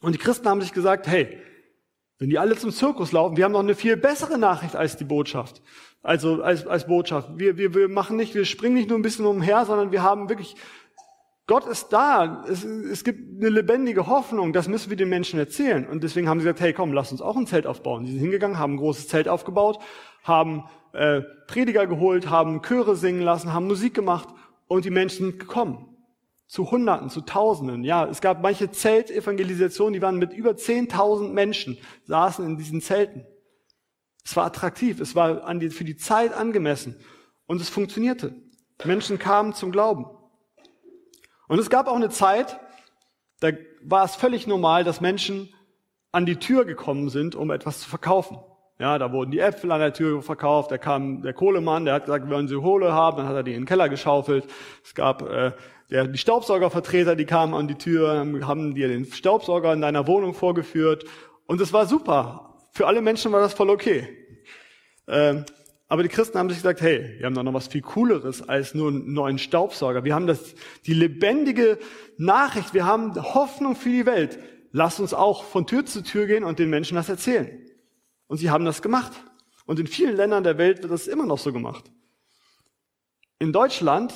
Und 0.00 0.16
die 0.16 0.18
Christen 0.18 0.48
haben 0.48 0.60
sich 0.60 0.72
gesagt, 0.72 1.06
hey, 1.06 1.38
wenn 2.22 2.30
die 2.30 2.38
alle 2.38 2.56
zum 2.56 2.70
Zirkus 2.70 3.10
laufen, 3.10 3.36
wir 3.36 3.44
haben 3.44 3.50
noch 3.50 3.58
eine 3.58 3.74
viel 3.74 3.96
bessere 3.96 4.38
Nachricht 4.38 4.76
als 4.76 4.96
die 4.96 5.02
Botschaft. 5.02 5.60
Also 6.04 6.40
als, 6.40 6.64
als 6.68 6.86
Botschaft. 6.86 7.30
Wir, 7.34 7.56
wir, 7.56 7.74
wir 7.74 7.88
machen 7.88 8.16
nicht, 8.16 8.36
wir 8.36 8.44
springen 8.44 8.76
nicht 8.76 8.88
nur 8.88 8.96
ein 8.96 9.02
bisschen 9.02 9.26
umher, 9.26 9.64
sondern 9.64 9.90
wir 9.90 10.04
haben 10.04 10.28
wirklich 10.28 10.54
Gott 11.48 11.66
ist 11.66 11.88
da. 11.88 12.44
Es, 12.48 12.62
es 12.62 13.02
gibt 13.02 13.40
eine 13.40 13.48
lebendige 13.48 14.06
Hoffnung. 14.06 14.52
Das 14.52 14.68
müssen 14.68 14.90
wir 14.90 14.96
den 14.96 15.08
Menschen 15.08 15.40
erzählen. 15.40 15.84
Und 15.84 16.04
deswegen 16.04 16.28
haben 16.28 16.38
sie 16.38 16.44
gesagt, 16.44 16.60
hey, 16.60 16.72
komm, 16.72 16.92
lass 16.92 17.10
uns 17.10 17.20
auch 17.20 17.36
ein 17.36 17.48
Zelt 17.48 17.66
aufbauen. 17.66 18.06
Sie 18.06 18.12
sind 18.12 18.20
hingegangen, 18.20 18.56
haben 18.56 18.74
ein 18.74 18.78
großes 18.78 19.08
Zelt 19.08 19.26
aufgebaut, 19.26 19.80
haben 20.22 20.62
äh, 20.92 21.22
Prediger 21.48 21.88
geholt, 21.88 22.30
haben 22.30 22.62
Chöre 22.62 22.94
singen 22.94 23.22
lassen, 23.22 23.52
haben 23.52 23.66
Musik 23.66 23.94
gemacht 23.94 24.28
und 24.68 24.84
die 24.84 24.90
Menschen 24.90 25.26
sind 25.26 25.40
gekommen. 25.40 25.91
Zu 26.52 26.70
Hunderten, 26.70 27.08
zu 27.08 27.22
Tausenden. 27.22 27.82
Ja, 27.82 28.04
es 28.04 28.20
gab 28.20 28.42
manche 28.42 28.70
Zeltevangelisationen, 28.70 29.94
die 29.94 30.02
waren 30.02 30.18
mit 30.18 30.34
über 30.34 30.50
10.000 30.50 31.30
Menschen, 31.30 31.78
saßen 32.04 32.44
in 32.44 32.58
diesen 32.58 32.82
Zelten. 32.82 33.24
Es 34.22 34.36
war 34.36 34.44
attraktiv, 34.44 35.00
es 35.00 35.14
war 35.14 35.54
die, 35.54 35.70
für 35.70 35.84
die 35.84 35.96
Zeit 35.96 36.34
angemessen 36.34 37.00
und 37.46 37.62
es 37.62 37.70
funktionierte. 37.70 38.34
Menschen 38.84 39.18
kamen 39.18 39.54
zum 39.54 39.72
Glauben. 39.72 40.04
Und 41.48 41.58
es 41.58 41.70
gab 41.70 41.88
auch 41.88 41.96
eine 41.96 42.10
Zeit, 42.10 42.60
da 43.40 43.52
war 43.82 44.04
es 44.04 44.14
völlig 44.14 44.46
normal, 44.46 44.84
dass 44.84 45.00
Menschen 45.00 45.54
an 46.10 46.26
die 46.26 46.36
Tür 46.36 46.66
gekommen 46.66 47.08
sind, 47.08 47.34
um 47.34 47.50
etwas 47.50 47.80
zu 47.80 47.88
verkaufen. 47.88 48.36
Ja, 48.78 48.98
da 48.98 49.12
wurden 49.12 49.30
die 49.30 49.38
Äpfel 49.38 49.70
an 49.70 49.80
der 49.80 49.92
Tür 49.92 50.22
verkauft, 50.22 50.70
da 50.70 50.78
kam 50.78 51.22
der 51.22 51.34
Kohlemann, 51.34 51.84
der 51.84 51.94
hat 51.94 52.06
gesagt, 52.06 52.28
wollen 52.28 52.48
Sie 52.48 52.56
Kohle 52.56 52.92
haben, 52.92 53.18
dann 53.18 53.28
hat 53.28 53.36
er 53.36 53.42
die 53.42 53.52
in 53.52 53.60
den 53.62 53.66
Keller 53.66 53.88
geschaufelt. 53.88 54.46
Es 54.82 54.94
gab 54.94 55.22
äh, 55.22 55.52
der, 55.90 56.08
die 56.08 56.18
Staubsaugervertreter, 56.18 57.14
die 57.14 57.26
kamen 57.26 57.54
an 57.54 57.68
die 57.68 57.76
Tür, 57.76 58.26
haben 58.46 58.74
dir 58.74 58.88
den 58.88 59.04
Staubsauger 59.04 59.72
in 59.72 59.82
deiner 59.82 60.06
Wohnung 60.06 60.34
vorgeführt. 60.34 61.04
Und 61.46 61.60
es 61.60 61.72
war 61.72 61.86
super. 61.86 62.56
Für 62.72 62.86
alle 62.86 63.02
Menschen 63.02 63.30
war 63.30 63.40
das 63.40 63.52
voll 63.52 63.68
okay. 63.68 64.08
Ähm, 65.06 65.44
aber 65.88 66.02
die 66.02 66.08
Christen 66.08 66.38
haben 66.38 66.48
sich 66.48 66.58
gesagt, 66.58 66.80
hey, 66.80 67.16
wir 67.18 67.26
haben 67.26 67.34
doch 67.34 67.42
noch 67.42 67.52
was 67.52 67.68
viel 67.68 67.82
Cooleres 67.82 68.48
als 68.48 68.74
nur 68.74 68.88
einen 68.88 69.12
neuen 69.12 69.36
Staubsauger. 69.36 70.04
Wir 70.04 70.14
haben 70.14 70.26
das, 70.26 70.54
die 70.86 70.94
lebendige 70.94 71.78
Nachricht, 72.16 72.72
wir 72.72 72.86
haben 72.86 73.14
Hoffnung 73.14 73.76
für 73.76 73.90
die 73.90 74.06
Welt. 74.06 74.38
Lass 74.70 74.98
uns 74.98 75.12
auch 75.12 75.44
von 75.44 75.66
Tür 75.66 75.84
zu 75.84 76.02
Tür 76.02 76.26
gehen 76.26 76.44
und 76.44 76.58
den 76.58 76.70
Menschen 76.70 76.94
das 76.94 77.10
erzählen. 77.10 77.50
Und 78.32 78.38
sie 78.38 78.48
haben 78.48 78.64
das 78.64 78.80
gemacht. 78.80 79.12
Und 79.66 79.78
in 79.78 79.86
vielen 79.86 80.16
Ländern 80.16 80.42
der 80.42 80.56
Welt 80.56 80.80
wird 80.80 80.90
das 80.90 81.06
immer 81.06 81.26
noch 81.26 81.36
so 81.36 81.52
gemacht. 81.52 81.92
In 83.38 83.52
Deutschland 83.52 84.14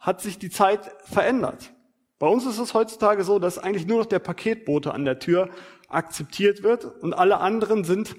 hat 0.00 0.20
sich 0.20 0.36
die 0.36 0.50
Zeit 0.50 0.90
verändert. 1.04 1.72
Bei 2.18 2.26
uns 2.26 2.44
ist 2.44 2.58
es 2.58 2.74
heutzutage 2.74 3.22
so, 3.22 3.38
dass 3.38 3.58
eigentlich 3.58 3.86
nur 3.86 3.98
noch 3.98 4.06
der 4.06 4.18
Paketbote 4.18 4.92
an 4.92 5.04
der 5.04 5.20
Tür 5.20 5.48
akzeptiert 5.88 6.64
wird 6.64 6.86
und 7.04 7.14
alle 7.14 7.38
anderen 7.38 7.84
sind 7.84 8.16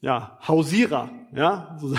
ja, 0.00 0.38
Hausierer, 0.48 1.10
ja, 1.34 1.76
so 1.82 1.90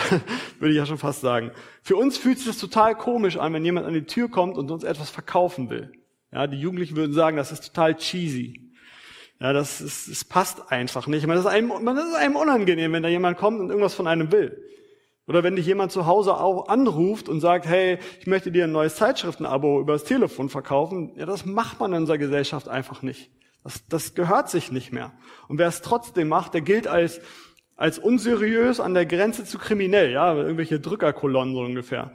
würde 0.57 0.71
ich 0.71 0.77
ja 0.77 0.87
schon 0.87 0.97
fast 0.97 1.21
sagen. 1.21 1.51
Für 1.83 1.97
uns 1.97 2.17
fühlt 2.17 2.39
sich 2.39 2.47
das 2.47 2.57
total 2.57 2.95
komisch 2.95 3.37
an, 3.37 3.53
wenn 3.53 3.63
jemand 3.63 3.85
an 3.85 3.93
die 3.93 4.05
Tür 4.05 4.27
kommt 4.27 4.57
und 4.57 4.71
uns 4.71 4.83
etwas 4.83 5.11
verkaufen 5.11 5.69
will. 5.69 5.91
Ja, 6.31 6.47
die 6.47 6.57
Jugendlichen 6.57 6.95
würden 6.95 7.13
sagen, 7.13 7.37
das 7.37 7.51
ist 7.51 7.63
total 7.67 7.93
cheesy. 7.93 8.66
Ja, 9.39 9.53
das, 9.53 9.81
ist, 9.81 10.09
das 10.09 10.25
passt 10.25 10.71
einfach 10.71 11.07
nicht. 11.07 11.27
Man 11.27 11.37
ist, 11.37 11.45
einem, 11.45 11.67
man 11.67 11.97
ist 11.97 12.15
einem 12.15 12.35
unangenehm, 12.35 12.93
wenn 12.93 13.03
da 13.03 13.09
jemand 13.09 13.37
kommt 13.37 13.59
und 13.59 13.69
irgendwas 13.69 13.93
von 13.93 14.07
einem 14.07 14.31
will. 14.31 14.63
Oder 15.27 15.43
wenn 15.43 15.55
dich 15.55 15.65
jemand 15.65 15.91
zu 15.91 16.05
Hause 16.05 16.37
auch 16.37 16.69
anruft 16.69 17.29
und 17.29 17.41
sagt, 17.41 17.65
hey, 17.65 17.99
ich 18.19 18.27
möchte 18.27 18.51
dir 18.51 18.63
ein 18.63 18.71
neues 18.71 18.95
Zeitschriftenabo 18.95 19.81
über 19.81 19.93
das 19.93 20.05
Telefon 20.05 20.49
verkaufen, 20.49 21.13
ja, 21.17 21.25
das 21.25 21.45
macht 21.45 21.79
man 21.79 21.91
in 21.93 22.01
unserer 22.01 22.17
Gesellschaft 22.17 22.67
einfach 22.69 23.01
nicht. 23.01 23.29
Das, 23.63 23.85
das 23.87 24.15
gehört 24.15 24.49
sich 24.49 24.71
nicht 24.71 24.93
mehr. 24.93 25.11
Und 25.47 25.59
wer 25.59 25.67
es 25.67 25.81
trotzdem 25.81 26.29
macht, 26.29 26.53
der 26.53 26.61
gilt 26.61 26.87
als 26.87 27.21
als 27.77 27.99
unseriös 27.99 28.79
an 28.79 28.95
der 28.95 29.05
Grenze 29.05 29.45
zu 29.45 29.59
kriminell, 29.59 30.11
ja, 30.11 30.35
irgendwelche 30.35 30.79
Drückerkolonnen 30.79 31.53
so 31.53 31.61
ungefähr. 31.61 32.11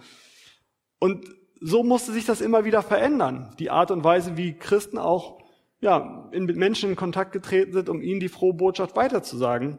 Und 0.98 1.24
so 1.60 1.84
musste 1.84 2.12
sich 2.12 2.26
das 2.26 2.40
immer 2.40 2.64
wieder 2.64 2.82
verändern, 2.82 3.54
die 3.60 3.70
Art 3.70 3.92
und 3.92 4.02
Weise, 4.02 4.36
wie 4.36 4.58
Christen 4.58 4.98
auch 4.98 5.38
ja, 5.82 6.30
in, 6.32 6.46
Menschen 6.46 6.90
in 6.90 6.96
Kontakt 6.96 7.32
getreten 7.32 7.72
sind, 7.72 7.88
um 7.88 8.00
ihnen 8.00 8.20
die 8.20 8.28
frohe 8.28 8.54
Botschaft 8.54 8.96
weiterzusagen. 8.96 9.78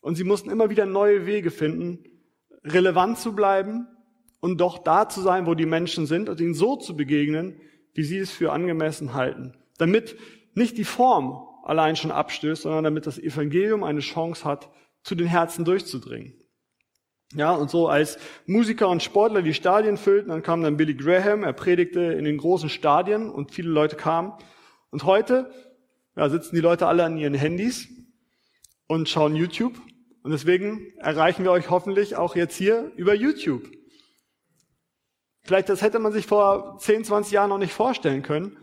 Und 0.00 0.16
sie 0.16 0.24
mussten 0.24 0.50
immer 0.50 0.70
wieder 0.70 0.86
neue 0.86 1.26
Wege 1.26 1.50
finden, 1.50 2.02
relevant 2.64 3.18
zu 3.18 3.34
bleiben 3.34 3.86
und 4.40 4.60
doch 4.60 4.78
da 4.78 5.08
zu 5.08 5.20
sein, 5.20 5.46
wo 5.46 5.54
die 5.54 5.66
Menschen 5.66 6.06
sind 6.06 6.28
und 6.28 6.40
ihnen 6.40 6.54
so 6.54 6.76
zu 6.76 6.96
begegnen, 6.96 7.60
wie 7.94 8.04
sie 8.04 8.18
es 8.18 8.30
für 8.30 8.52
angemessen 8.52 9.14
halten. 9.14 9.54
Damit 9.76 10.16
nicht 10.54 10.78
die 10.78 10.84
Form 10.84 11.46
allein 11.62 11.96
schon 11.96 12.10
abstößt, 12.10 12.62
sondern 12.62 12.84
damit 12.84 13.06
das 13.06 13.18
Evangelium 13.18 13.84
eine 13.84 14.00
Chance 14.00 14.44
hat, 14.44 14.70
zu 15.02 15.14
den 15.14 15.26
Herzen 15.26 15.64
durchzudringen. 15.64 16.34
Ja, 17.34 17.52
und 17.52 17.70
so 17.70 17.88
als 17.88 18.18
Musiker 18.46 18.88
und 18.88 19.02
Sportler 19.02 19.42
die 19.42 19.52
Stadien 19.52 19.98
füllten, 19.98 20.30
dann 20.30 20.42
kam 20.42 20.62
dann 20.62 20.78
Billy 20.78 20.94
Graham, 20.94 21.42
er 21.42 21.52
predigte 21.52 22.00
in 22.00 22.24
den 22.24 22.38
großen 22.38 22.70
Stadien 22.70 23.30
und 23.30 23.52
viele 23.52 23.68
Leute 23.68 23.96
kamen. 23.96 24.32
Und 24.90 25.04
heute 25.04 25.50
ja, 26.16 26.28
sitzen 26.28 26.54
die 26.54 26.60
Leute 26.60 26.86
alle 26.86 27.04
an 27.04 27.16
ihren 27.16 27.34
Handys 27.34 27.88
und 28.86 29.08
schauen 29.08 29.36
YouTube. 29.36 29.80
Und 30.22 30.32
deswegen 30.32 30.92
erreichen 30.98 31.44
wir 31.44 31.52
euch 31.52 31.70
hoffentlich 31.70 32.16
auch 32.16 32.36
jetzt 32.36 32.56
hier 32.56 32.90
über 32.96 33.14
YouTube. 33.14 33.70
Vielleicht 35.42 35.68
das 35.68 35.80
hätte 35.80 35.98
man 35.98 36.12
sich 36.12 36.26
vor 36.26 36.78
10, 36.78 37.04
20 37.04 37.32
Jahren 37.32 37.50
noch 37.50 37.58
nicht 37.58 37.72
vorstellen 37.72 38.22
können. 38.22 38.56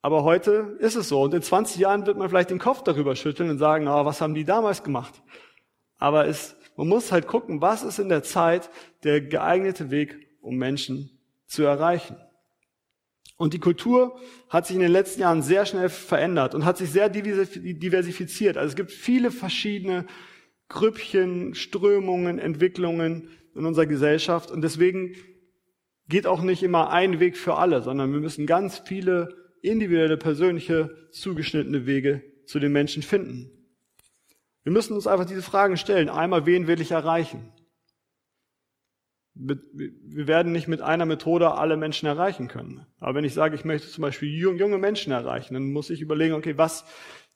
Aber 0.00 0.24
heute 0.24 0.76
ist 0.80 0.96
es 0.96 1.08
so. 1.08 1.22
Und 1.22 1.34
in 1.34 1.42
20 1.42 1.76
Jahren 1.76 2.06
wird 2.06 2.16
man 2.16 2.28
vielleicht 2.28 2.50
den 2.50 2.58
Kopf 2.58 2.82
darüber 2.82 3.14
schütteln 3.14 3.50
und 3.50 3.58
sagen, 3.58 3.88
oh, 3.88 4.04
was 4.04 4.20
haben 4.20 4.34
die 4.34 4.44
damals 4.44 4.82
gemacht? 4.82 5.22
Aber 5.98 6.26
es, 6.26 6.56
man 6.76 6.88
muss 6.88 7.12
halt 7.12 7.26
gucken, 7.26 7.60
was 7.60 7.82
ist 7.84 7.98
in 7.98 8.08
der 8.08 8.22
Zeit 8.22 8.70
der 9.04 9.20
geeignete 9.20 9.90
Weg, 9.90 10.16
um 10.40 10.56
Menschen 10.56 11.20
zu 11.46 11.62
erreichen. 11.62 12.16
Und 13.42 13.54
die 13.54 13.58
Kultur 13.58 14.20
hat 14.48 14.68
sich 14.68 14.76
in 14.76 14.82
den 14.82 14.92
letzten 14.92 15.22
Jahren 15.22 15.42
sehr 15.42 15.66
schnell 15.66 15.88
verändert 15.88 16.54
und 16.54 16.64
hat 16.64 16.78
sich 16.78 16.92
sehr 16.92 17.08
diversifiziert. 17.08 18.56
Also 18.56 18.68
es 18.68 18.76
gibt 18.76 18.92
viele 18.92 19.32
verschiedene 19.32 20.06
Grüppchen, 20.68 21.56
Strömungen, 21.56 22.38
Entwicklungen 22.38 23.30
in 23.56 23.66
unserer 23.66 23.86
Gesellschaft. 23.86 24.52
Und 24.52 24.62
deswegen 24.62 25.16
geht 26.08 26.28
auch 26.28 26.40
nicht 26.40 26.62
immer 26.62 26.90
ein 26.90 27.18
Weg 27.18 27.36
für 27.36 27.56
alle, 27.56 27.82
sondern 27.82 28.12
wir 28.12 28.20
müssen 28.20 28.46
ganz 28.46 28.78
viele 28.78 29.34
individuelle, 29.60 30.18
persönliche, 30.18 31.08
zugeschnittene 31.10 31.84
Wege 31.84 32.22
zu 32.46 32.60
den 32.60 32.70
Menschen 32.70 33.02
finden. 33.02 33.50
Wir 34.62 34.70
müssen 34.70 34.94
uns 34.94 35.08
einfach 35.08 35.26
diese 35.26 35.42
Fragen 35.42 35.76
stellen. 35.76 36.08
Einmal, 36.08 36.46
wen 36.46 36.68
will 36.68 36.80
ich 36.80 36.92
erreichen? 36.92 37.52
Wir 39.34 40.26
werden 40.26 40.52
nicht 40.52 40.68
mit 40.68 40.82
einer 40.82 41.06
Methode 41.06 41.52
alle 41.52 41.76
Menschen 41.76 42.06
erreichen 42.06 42.48
können. 42.48 42.86
Aber 42.98 43.14
wenn 43.14 43.24
ich 43.24 43.32
sage, 43.32 43.54
ich 43.54 43.64
möchte 43.64 43.88
zum 43.88 44.02
Beispiel 44.02 44.28
junge 44.28 44.78
Menschen 44.78 45.12
erreichen, 45.12 45.54
dann 45.54 45.72
muss 45.72 45.90
ich 45.90 46.00
überlegen, 46.00 46.34
okay, 46.34 46.58
was, 46.58 46.84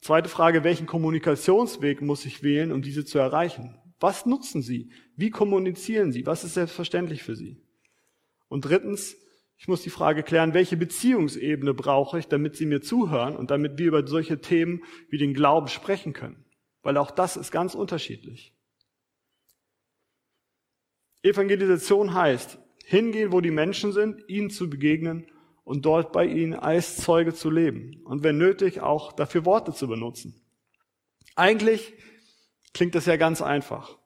zweite 0.01 0.29
Frage, 0.29 0.65
welchen 0.65 0.87
Kommunikationsweg 0.87 2.03
muss 2.03 2.25
ich 2.27 2.43
wählen, 2.43 2.73
um 2.73 2.83
diese 2.83 3.05
zu 3.05 3.19
erreichen? 3.19 3.79
Was 3.99 4.27
nutzen 4.27 4.63
sie? 4.63 4.91
Wie 5.17 5.31
kommunizieren 5.31 6.13
sie? 6.13 6.27
Was 6.27 6.45
ist 6.45 6.55
selbstverständlich 6.55 7.23
für 7.23 7.35
sie? 7.35 7.63
Und 8.49 8.67
drittens, 8.67 9.17
ich 9.59 9.69
muss 9.69 9.83
die 9.83 9.91
Frage 9.91 10.23
klären, 10.23 10.55
welche 10.55 10.77
Beziehungsebene 10.77 11.73
brauche 11.73 12.19
ich, 12.19 12.29
damit 12.29 12.57
sie 12.57 12.67
mir 12.67 12.83
zuhören 12.83 13.37
und 13.37 13.51
damit 13.51 13.79
wir 13.79 13.87
über 13.87 14.07
solche 14.07 14.41
Themen 14.41 14.85
wie 15.09 15.19
den 15.19 15.33
Glauben 15.33 15.69
sprechen 15.69 16.13
können. 16.13 16.45
Weil 16.83 16.99
auch 16.99 17.11
das 17.11 17.37
ist 17.37 17.51
ganz 17.51 17.75
unterschiedlich. 17.75 18.56
Evangelisation 21.29 22.15
heißt, 22.15 22.59
hingehen, 22.85 23.33
wo 23.33 23.41
die 23.41 23.51
Menschen 23.51 23.93
sind, 23.93 24.23
ihnen 24.29 24.51
zu 24.51 24.71
begegnen 24.71 25.27
und 25.65 25.85
dort 25.85 26.13
bei 26.13 26.27
ihnen 26.27 26.55
als 26.55 26.97
Zeuge 26.97 27.35
zu 27.35 27.51
leben. 27.51 28.01
Und 28.05 28.23
wenn 28.23 28.39
nötig, 28.39 28.81
auch 28.81 29.13
dafür 29.13 29.45
Worte 29.45 29.73
zu 29.73 29.89
benutzen. 29.89 30.41
Eigentlich 31.35 31.95
klingt 32.73 32.95
das 32.95 33.07
ja 33.07 33.17
ganz 33.17 33.43
einfach. 33.43 33.99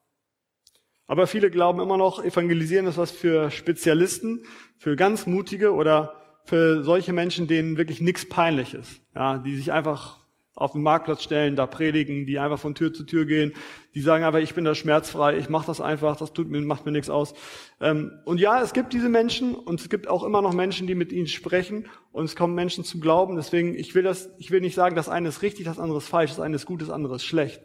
Aber 1.06 1.26
viele 1.26 1.50
glauben 1.50 1.80
immer 1.80 1.96
noch, 1.96 2.24
evangelisieren 2.24 2.86
ist 2.86 2.96
was 2.96 3.10
für 3.10 3.50
Spezialisten, 3.50 4.44
für 4.78 4.96
ganz 4.96 5.26
mutige 5.26 5.74
oder 5.74 6.14
für 6.44 6.82
solche 6.82 7.12
Menschen, 7.12 7.46
denen 7.46 7.76
wirklich 7.76 8.00
nichts 8.00 8.28
peinlich 8.28 8.74
ist. 8.74 9.02
Ja, 9.14 9.38
die 9.38 9.56
sich 9.56 9.72
einfach 9.72 10.19
auf 10.54 10.72
den 10.72 10.82
Marktplatz 10.82 11.22
stellen, 11.22 11.56
da 11.56 11.66
predigen, 11.66 12.26
die 12.26 12.38
einfach 12.38 12.58
von 12.58 12.74
Tür 12.74 12.92
zu 12.92 13.04
Tür 13.04 13.24
gehen, 13.24 13.52
die 13.94 14.00
sagen 14.00 14.24
aber, 14.24 14.40
ich 14.40 14.54
bin 14.54 14.64
da 14.64 14.74
schmerzfrei, 14.74 15.38
ich 15.38 15.48
mache 15.48 15.66
das 15.66 15.80
einfach, 15.80 16.16
das 16.16 16.32
tut 16.32 16.50
mir, 16.50 16.60
macht 16.60 16.86
mir 16.86 16.92
nichts 16.92 17.08
aus. 17.08 17.34
Ähm, 17.80 18.12
und 18.24 18.40
ja, 18.40 18.60
es 18.62 18.72
gibt 18.72 18.92
diese 18.92 19.08
Menschen 19.08 19.54
und 19.54 19.80
es 19.80 19.88
gibt 19.88 20.08
auch 20.08 20.24
immer 20.24 20.42
noch 20.42 20.52
Menschen, 20.52 20.86
die 20.86 20.94
mit 20.94 21.12
ihnen 21.12 21.28
sprechen 21.28 21.86
und 22.12 22.24
es 22.24 22.36
kommen 22.36 22.54
Menschen 22.54 22.84
zum 22.84 23.00
Glauben. 23.00 23.36
Deswegen, 23.36 23.74
ich 23.74 23.94
will 23.94 24.02
das, 24.02 24.30
ich 24.38 24.50
will 24.50 24.60
nicht 24.60 24.74
sagen, 24.74 24.96
das 24.96 25.08
eine 25.08 25.28
ist 25.28 25.42
richtig, 25.42 25.64
das 25.64 25.78
andere 25.78 25.98
ist 25.98 26.08
falsch, 26.08 26.32
das 26.32 26.40
eine 26.40 26.56
ist 26.56 26.66
gut, 26.66 26.82
das 26.82 26.90
andere 26.90 27.16
ist 27.16 27.24
schlecht. 27.24 27.62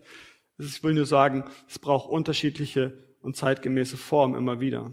Ich 0.58 0.84
will 0.84 0.94
nur 0.94 1.06
sagen, 1.06 1.44
es 1.68 1.80
braucht 1.80 2.10
unterschiedliche 2.10 2.94
und 3.20 3.36
zeitgemäße 3.36 3.98
Formen 3.98 4.36
immer 4.36 4.60
wieder. 4.60 4.92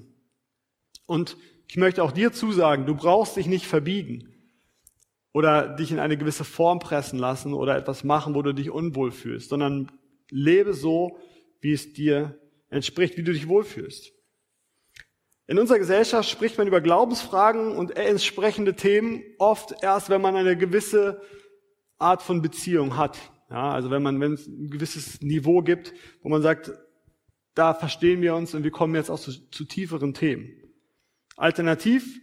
Und 1.07 1.37
ich 1.69 1.77
möchte 1.77 2.03
auch 2.03 2.13
dir 2.13 2.33
zusagen, 2.33 2.87
du 2.87 2.95
brauchst 2.97 3.37
dich 3.37 3.47
nicht 3.47 3.67
verbiegen 3.67 4.32
oder 5.33 5.69
dich 5.69 5.91
in 5.91 5.99
eine 5.99 6.17
gewisse 6.17 6.45
Form 6.45 6.79
pressen 6.79 7.19
lassen 7.19 7.55
oder 7.55 7.77
etwas 7.77 8.05
machen, 8.05 8.35
wo 8.35 8.43
du 8.43 8.53
dich 8.53 8.71
unwohl 8.71 9.11
fühlst, 9.11 9.49
sondern 9.49 9.91
lebe 10.31 10.75
so, 10.75 11.19
wie 11.61 11.73
es 11.73 11.93
dir 11.93 12.39
entspricht, 12.69 13.17
wie 13.17 13.23
du 13.23 13.33
dich 13.33 13.49
wohlfühlst. 13.49 14.13
In 15.47 15.59
unserer 15.59 15.79
Gesellschaft 15.79 16.29
spricht 16.29 16.57
man 16.59 16.67
über 16.67 16.81
Glaubensfragen 16.81 17.77
und 17.77 17.97
entsprechende 17.97 18.75
Themen 18.75 19.23
oft 19.39 19.83
erst, 19.83 20.09
wenn 20.09 20.21
man 20.21 20.37
eine 20.37 20.57
gewisse 20.57 21.21
Art 21.99 22.23
von 22.23 22.43
Beziehung 22.43 22.97
hat. 22.97 23.19
Ja, 23.51 23.73
also 23.73 23.91
wenn 23.91 24.03
man, 24.03 24.21
wenn 24.21 24.33
es 24.33 24.47
ein 24.47 24.71
gewisses 24.71 25.21
Niveau 25.21 25.63
gibt, 25.63 25.93
wo 26.23 26.29
man 26.29 26.43
sagt, 26.43 26.73
da 27.55 27.75
verstehen 27.75 28.23
wir 28.23 28.35
uns 28.35 28.55
und 28.55 28.65
wir 28.65 28.71
kommen 28.71 28.95
jetzt 28.95 29.11
auch 29.11 29.21
zu, 29.21 29.31
zu 29.51 29.65
tieferen 29.65 30.15
Themen. 30.15 30.49
Alternativ 31.37 32.19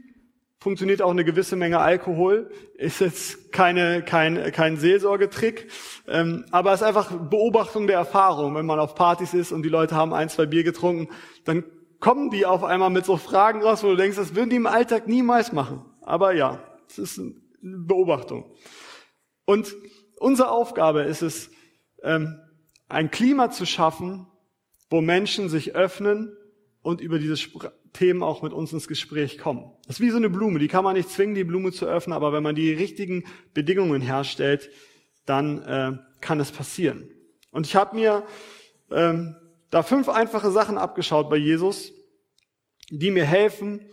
funktioniert 0.59 1.01
auch 1.01 1.11
eine 1.11 1.23
gewisse 1.23 1.55
Menge 1.55 1.79
Alkohol. 1.79 2.51
Ist 2.75 2.99
jetzt 2.99 3.51
keine, 3.51 4.03
kein, 4.03 4.51
kein 4.51 4.77
Seelsorgetrick, 4.77 5.69
ähm, 6.07 6.45
aber 6.51 6.73
es 6.73 6.81
ist 6.81 6.87
einfach 6.87 7.11
Beobachtung 7.11 7.87
der 7.87 7.97
Erfahrung. 7.97 8.55
Wenn 8.55 8.65
man 8.65 8.79
auf 8.79 8.95
Partys 8.95 9.33
ist 9.33 9.51
und 9.51 9.63
die 9.63 9.69
Leute 9.69 9.95
haben 9.95 10.13
ein, 10.13 10.29
zwei 10.29 10.45
Bier 10.45 10.63
getrunken, 10.63 11.13
dann 11.45 11.63
kommen 11.99 12.29
die 12.29 12.45
auf 12.45 12.63
einmal 12.63 12.89
mit 12.89 13.05
so 13.05 13.17
Fragen 13.17 13.61
raus, 13.61 13.83
wo 13.83 13.87
du 13.87 13.95
denkst, 13.95 14.17
das 14.17 14.35
würden 14.35 14.49
die 14.49 14.55
im 14.55 14.67
Alltag 14.67 15.07
niemals 15.07 15.51
machen. 15.51 15.85
Aber 16.01 16.33
ja, 16.33 16.63
es 16.87 16.97
ist 16.97 17.19
eine 17.19 17.33
Beobachtung. 17.61 18.45
Und 19.45 19.75
unsere 20.17 20.51
Aufgabe 20.51 21.01
ist 21.01 21.21
es, 21.21 21.51
ähm, 22.03 22.39
ein 22.87 23.11
Klima 23.11 23.51
zu 23.51 23.65
schaffen, 23.65 24.27
wo 24.89 25.01
Menschen 25.01 25.49
sich 25.49 25.75
öffnen 25.75 26.35
und 26.81 27.01
über 27.01 27.19
diese 27.19 27.37
Themen 27.93 28.23
auch 28.23 28.41
mit 28.41 28.53
uns 28.53 28.73
ins 28.73 28.87
Gespräch 28.87 29.37
kommen. 29.37 29.71
Das 29.87 29.97
ist 29.97 30.01
wie 30.01 30.09
so 30.09 30.17
eine 30.17 30.29
Blume, 30.29 30.59
die 30.59 30.67
kann 30.67 30.83
man 30.83 30.95
nicht 30.95 31.09
zwingen, 31.09 31.35
die 31.35 31.43
Blume 31.43 31.71
zu 31.71 31.85
öffnen, 31.85 32.13
aber 32.13 32.33
wenn 32.33 32.43
man 32.43 32.55
die 32.55 32.71
richtigen 32.71 33.23
Bedingungen 33.53 34.01
herstellt, 34.01 34.69
dann 35.25 35.61
äh, 35.63 35.97
kann 36.21 36.39
es 36.39 36.51
passieren. 36.51 37.09
Und 37.51 37.65
ich 37.65 37.75
habe 37.75 37.95
mir 37.95 38.23
ähm, 38.91 39.35
da 39.69 39.83
fünf 39.83 40.09
einfache 40.09 40.51
Sachen 40.51 40.77
abgeschaut 40.77 41.29
bei 41.29 41.37
Jesus, 41.37 41.91
die 42.89 43.11
mir 43.11 43.25
helfen, 43.25 43.89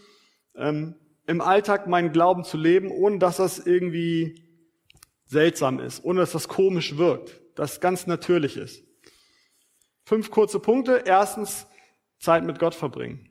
ähm, 0.55 0.95
im 1.27 1.41
Alltag 1.41 1.87
meinen 1.87 2.13
Glauben 2.13 2.45
zu 2.45 2.57
leben, 2.57 2.91
ohne 2.91 3.19
dass 3.19 3.39
das 3.39 3.59
irgendwie 3.59 4.47
seltsam 5.27 5.81
ist, 5.81 6.05
ohne 6.05 6.21
dass 6.21 6.33
das 6.33 6.49
komisch 6.49 6.97
wirkt, 6.97 7.41
dass 7.57 7.81
ganz 7.81 8.07
natürlich 8.07 8.57
ist. 8.57 8.85
Fünf 10.05 10.31
kurze 10.31 10.61
Punkte. 10.61 11.03
Erstens, 11.05 11.67
Zeit 12.19 12.45
mit 12.45 12.59
Gott 12.59 12.75
verbringen. 12.75 13.29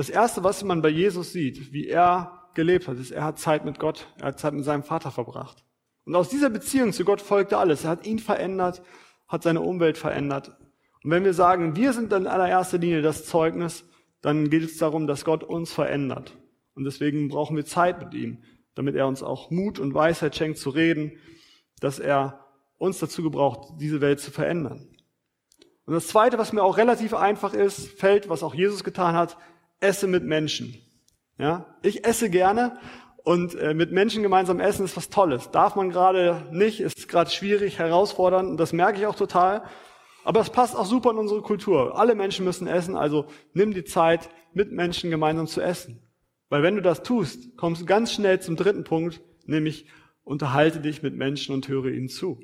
Das 0.00 0.08
erste, 0.08 0.42
was 0.42 0.64
man 0.64 0.80
bei 0.80 0.88
Jesus 0.88 1.30
sieht, 1.34 1.74
wie 1.74 1.86
er 1.86 2.48
gelebt 2.54 2.88
hat, 2.88 2.96
ist, 2.96 3.10
er 3.10 3.22
hat 3.22 3.38
Zeit 3.38 3.66
mit 3.66 3.78
Gott, 3.78 4.06
er 4.18 4.28
hat 4.28 4.38
Zeit 4.40 4.54
mit 4.54 4.64
seinem 4.64 4.82
Vater 4.82 5.10
verbracht. 5.10 5.62
Und 6.06 6.14
aus 6.16 6.30
dieser 6.30 6.48
Beziehung 6.48 6.94
zu 6.94 7.04
Gott 7.04 7.20
folgte 7.20 7.58
alles. 7.58 7.84
Er 7.84 7.90
hat 7.90 8.06
ihn 8.06 8.18
verändert, 8.18 8.80
hat 9.28 9.42
seine 9.42 9.60
Umwelt 9.60 9.98
verändert. 9.98 10.56
Und 11.04 11.10
wenn 11.10 11.24
wir 11.24 11.34
sagen, 11.34 11.76
wir 11.76 11.92
sind 11.92 12.14
in 12.14 12.26
allererster 12.26 12.78
Linie 12.78 13.02
das 13.02 13.26
Zeugnis, 13.26 13.84
dann 14.22 14.48
geht 14.48 14.62
es 14.62 14.78
darum, 14.78 15.06
dass 15.06 15.26
Gott 15.26 15.44
uns 15.44 15.70
verändert. 15.70 16.34
Und 16.72 16.84
deswegen 16.84 17.28
brauchen 17.28 17.54
wir 17.54 17.66
Zeit 17.66 18.02
mit 18.02 18.14
ihm, 18.14 18.42
damit 18.74 18.94
er 18.94 19.06
uns 19.06 19.22
auch 19.22 19.50
Mut 19.50 19.78
und 19.78 19.92
Weisheit 19.92 20.34
schenkt 20.34 20.56
zu 20.56 20.70
reden, 20.70 21.12
dass 21.80 21.98
er 21.98 22.46
uns 22.78 23.00
dazu 23.00 23.22
gebraucht, 23.22 23.74
diese 23.78 24.00
Welt 24.00 24.20
zu 24.20 24.30
verändern. 24.30 24.88
Und 25.84 25.92
das 25.92 26.08
Zweite, 26.08 26.38
was 26.38 26.54
mir 26.54 26.62
auch 26.62 26.78
relativ 26.78 27.12
einfach 27.12 27.52
ist, 27.52 27.86
fällt, 27.98 28.30
was 28.30 28.42
auch 28.42 28.54
Jesus 28.54 28.82
getan 28.82 29.14
hat, 29.14 29.36
esse 29.80 30.06
mit 30.06 30.24
Menschen. 30.24 30.76
Ja, 31.38 31.74
ich 31.82 32.04
esse 32.04 32.30
gerne 32.30 32.78
und 33.24 33.54
äh, 33.54 33.74
mit 33.74 33.92
Menschen 33.92 34.22
gemeinsam 34.22 34.60
essen 34.60 34.84
ist 34.84 34.96
was 34.96 35.08
Tolles. 35.08 35.50
Darf 35.50 35.74
man 35.74 35.90
gerade 35.90 36.46
nicht, 36.52 36.80
ist 36.80 37.08
gerade 37.08 37.30
schwierig, 37.30 37.78
herausfordernd 37.78 38.48
und 38.48 38.56
das 38.58 38.72
merke 38.72 38.98
ich 38.98 39.06
auch 39.06 39.14
total. 39.14 39.62
Aber 40.24 40.40
es 40.40 40.50
passt 40.50 40.76
auch 40.76 40.84
super 40.84 41.10
in 41.12 41.18
unsere 41.18 41.40
Kultur. 41.40 41.98
Alle 41.98 42.14
Menschen 42.14 42.44
müssen 42.44 42.66
essen, 42.66 42.96
also 42.96 43.26
nimm 43.54 43.72
die 43.72 43.84
Zeit, 43.84 44.28
mit 44.52 44.72
Menschen 44.72 45.10
gemeinsam 45.10 45.46
zu 45.46 45.60
essen. 45.60 46.02
Weil 46.48 46.62
wenn 46.62 46.76
du 46.76 46.82
das 46.82 47.02
tust, 47.02 47.56
kommst 47.56 47.82
du 47.82 47.86
ganz 47.86 48.12
schnell 48.12 48.40
zum 48.40 48.56
dritten 48.56 48.84
Punkt, 48.84 49.20
nämlich 49.46 49.86
unterhalte 50.24 50.80
dich 50.80 51.02
mit 51.02 51.14
Menschen 51.14 51.54
und 51.54 51.68
höre 51.68 51.86
ihnen 51.86 52.08
zu. 52.08 52.40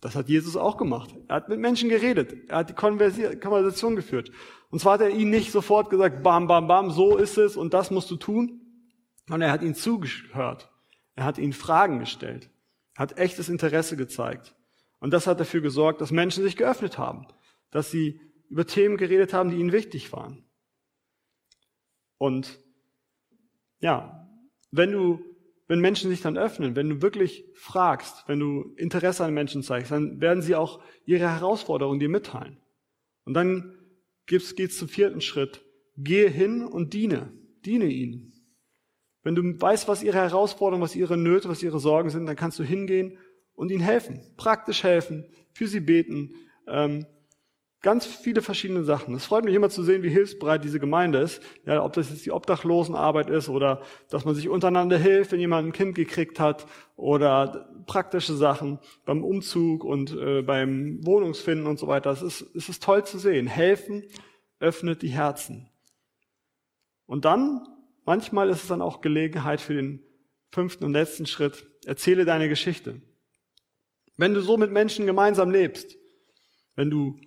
Das 0.00 0.14
hat 0.14 0.28
Jesus 0.28 0.56
auch 0.56 0.76
gemacht. 0.76 1.14
Er 1.28 1.36
hat 1.36 1.48
mit 1.48 1.58
Menschen 1.58 1.88
geredet. 1.88 2.48
Er 2.48 2.58
hat 2.58 2.70
die 2.70 2.74
Konversation 2.74 3.96
geführt. 3.96 4.30
Und 4.70 4.80
zwar 4.80 4.94
hat 4.94 5.02
er 5.02 5.10
ihnen 5.10 5.30
nicht 5.30 5.52
sofort 5.52 5.90
gesagt, 5.90 6.22
bam, 6.22 6.46
bam, 6.46 6.68
bam, 6.68 6.90
so 6.90 7.16
ist 7.16 7.36
es 7.36 7.56
und 7.56 7.74
das 7.74 7.90
musst 7.90 8.10
du 8.10 8.16
tun, 8.16 8.60
sondern 9.28 9.48
er 9.48 9.52
hat 9.52 9.62
ihnen 9.62 9.74
zugehört. 9.74 10.70
Er 11.16 11.24
hat 11.24 11.38
ihnen 11.38 11.52
Fragen 11.52 11.98
gestellt. 11.98 12.50
Er 12.94 13.02
hat 13.02 13.18
echtes 13.18 13.48
Interesse 13.48 13.96
gezeigt. 13.96 14.54
Und 15.00 15.12
das 15.12 15.26
hat 15.26 15.40
dafür 15.40 15.60
gesorgt, 15.60 16.00
dass 16.00 16.10
Menschen 16.10 16.44
sich 16.44 16.56
geöffnet 16.56 16.98
haben, 16.98 17.26
dass 17.70 17.90
sie 17.90 18.20
über 18.48 18.66
Themen 18.66 18.96
geredet 18.96 19.32
haben, 19.32 19.50
die 19.50 19.56
ihnen 19.56 19.72
wichtig 19.72 20.12
waren. 20.12 20.44
Und 22.18 22.58
ja, 23.80 24.28
wenn 24.70 24.92
du, 24.92 25.24
wenn 25.70 25.78
Menschen 25.78 26.10
sich 26.10 26.20
dann 26.20 26.36
öffnen, 26.36 26.74
wenn 26.74 26.88
du 26.88 27.00
wirklich 27.00 27.44
fragst, 27.54 28.24
wenn 28.26 28.40
du 28.40 28.74
Interesse 28.76 29.24
an 29.24 29.32
Menschen 29.32 29.62
zeigst, 29.62 29.92
dann 29.92 30.20
werden 30.20 30.42
sie 30.42 30.56
auch 30.56 30.82
ihre 31.04 31.30
Herausforderungen 31.30 32.00
dir 32.00 32.08
mitteilen. 32.08 32.58
Und 33.24 33.34
dann 33.34 33.78
geht 34.26 34.42
es 34.42 34.76
zum 34.76 34.88
vierten 34.88 35.20
Schritt. 35.20 35.64
Gehe 35.96 36.28
hin 36.28 36.64
und 36.64 36.92
diene. 36.92 37.32
Diene 37.64 37.84
ihnen. 37.84 38.32
Wenn 39.22 39.36
du 39.36 39.42
weißt, 39.42 39.86
was 39.86 40.02
ihre 40.02 40.18
Herausforderungen, 40.18 40.82
was 40.82 40.96
ihre 40.96 41.16
Nöte, 41.16 41.48
was 41.48 41.62
ihre 41.62 41.78
Sorgen 41.78 42.10
sind, 42.10 42.26
dann 42.26 42.34
kannst 42.34 42.58
du 42.58 42.64
hingehen 42.64 43.16
und 43.54 43.70
ihnen 43.70 43.84
helfen. 43.84 44.34
Praktisch 44.36 44.82
helfen, 44.82 45.24
für 45.52 45.68
sie 45.68 45.78
beten. 45.78 46.34
Ähm, 46.66 47.06
ganz 47.82 48.04
viele 48.04 48.42
verschiedene 48.42 48.84
Sachen. 48.84 49.14
Es 49.14 49.24
freut 49.24 49.44
mich 49.44 49.54
immer 49.54 49.70
zu 49.70 49.82
sehen, 49.82 50.02
wie 50.02 50.10
hilfsbereit 50.10 50.62
diese 50.64 50.80
Gemeinde 50.80 51.18
ist. 51.18 51.42
Ja, 51.64 51.82
ob 51.82 51.94
das 51.94 52.10
jetzt 52.10 52.26
die 52.26 52.32
Obdachlosenarbeit 52.32 53.30
ist 53.30 53.48
oder 53.48 53.82
dass 54.10 54.24
man 54.24 54.34
sich 54.34 54.48
untereinander 54.48 54.98
hilft, 54.98 55.32
wenn 55.32 55.40
jemand 55.40 55.68
ein 55.68 55.72
Kind 55.72 55.94
gekriegt 55.94 56.38
hat 56.38 56.66
oder 56.96 57.70
praktische 57.86 58.34
Sachen 58.34 58.78
beim 59.06 59.24
Umzug 59.24 59.84
und 59.84 60.12
äh, 60.12 60.42
beim 60.42 61.04
Wohnungsfinden 61.04 61.66
und 61.66 61.78
so 61.78 61.86
weiter. 61.86 62.10
Es 62.10 62.22
ist, 62.22 62.54
es 62.54 62.68
ist 62.68 62.82
toll 62.82 63.04
zu 63.04 63.18
sehen. 63.18 63.46
Helfen 63.46 64.04
öffnet 64.58 65.00
die 65.00 65.08
Herzen. 65.08 65.70
Und 67.06 67.24
dann, 67.24 67.66
manchmal 68.04 68.50
ist 68.50 68.62
es 68.62 68.68
dann 68.68 68.82
auch 68.82 69.00
Gelegenheit 69.00 69.60
für 69.60 69.74
den 69.74 70.04
fünften 70.52 70.84
und 70.84 70.92
letzten 70.92 71.26
Schritt. 71.26 71.66
Erzähle 71.86 72.26
deine 72.26 72.48
Geschichte. 72.48 73.00
Wenn 74.18 74.34
du 74.34 74.42
so 74.42 74.58
mit 74.58 74.70
Menschen 74.70 75.06
gemeinsam 75.06 75.50
lebst, 75.50 75.96
wenn 76.76 76.90
du 76.90 77.18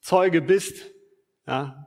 Zeuge 0.00 0.42
bist, 0.42 0.90
ja, 1.46 1.86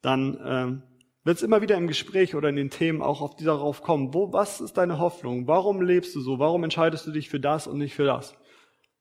dann 0.00 0.38
ähm, 0.44 0.82
wird 1.24 1.36
es 1.36 1.42
immer 1.42 1.60
wieder 1.60 1.76
im 1.76 1.88
Gespräch 1.88 2.34
oder 2.34 2.48
in 2.48 2.56
den 2.56 2.70
Themen 2.70 3.02
auch 3.02 3.20
auf 3.20 3.36
darauf 3.36 3.82
kommen. 3.82 4.14
Wo, 4.14 4.32
was 4.32 4.60
ist 4.60 4.78
deine 4.78 4.98
Hoffnung? 4.98 5.46
Warum 5.46 5.82
lebst 5.82 6.14
du 6.14 6.20
so? 6.20 6.38
Warum 6.38 6.64
entscheidest 6.64 7.06
du 7.06 7.10
dich 7.10 7.28
für 7.28 7.40
das 7.40 7.66
und 7.66 7.78
nicht 7.78 7.94
für 7.94 8.04
das? 8.04 8.34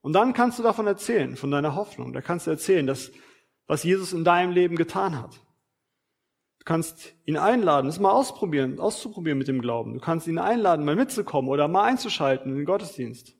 Und 0.01 0.13
dann 0.13 0.33
kannst 0.33 0.59
du 0.59 0.63
davon 0.63 0.87
erzählen, 0.87 1.35
von 1.35 1.51
deiner 1.51 1.75
Hoffnung. 1.75 2.13
Da 2.13 2.21
kannst 2.21 2.47
du 2.47 2.51
erzählen, 2.51 2.87
dass, 2.87 3.11
was 3.65 3.83
Jesus 3.83 4.13
in 4.13 4.23
deinem 4.23 4.51
Leben 4.51 4.75
getan 4.75 5.21
hat. 5.21 5.35
Du 6.59 6.65
kannst 6.65 7.13
ihn 7.25 7.37
einladen, 7.37 7.87
es 7.87 7.99
mal 7.99 8.11
ausprobieren, 8.11 8.79
auszuprobieren 8.79 9.37
mit 9.37 9.47
dem 9.47 9.61
Glauben. 9.61 9.93
Du 9.93 9.99
kannst 9.99 10.27
ihn 10.27 10.37
einladen, 10.37 10.85
mal 10.85 10.95
mitzukommen 10.95 11.49
oder 11.49 11.67
mal 11.67 11.83
einzuschalten 11.83 12.51
in 12.51 12.57
den 12.57 12.65
Gottesdienst. 12.65 13.35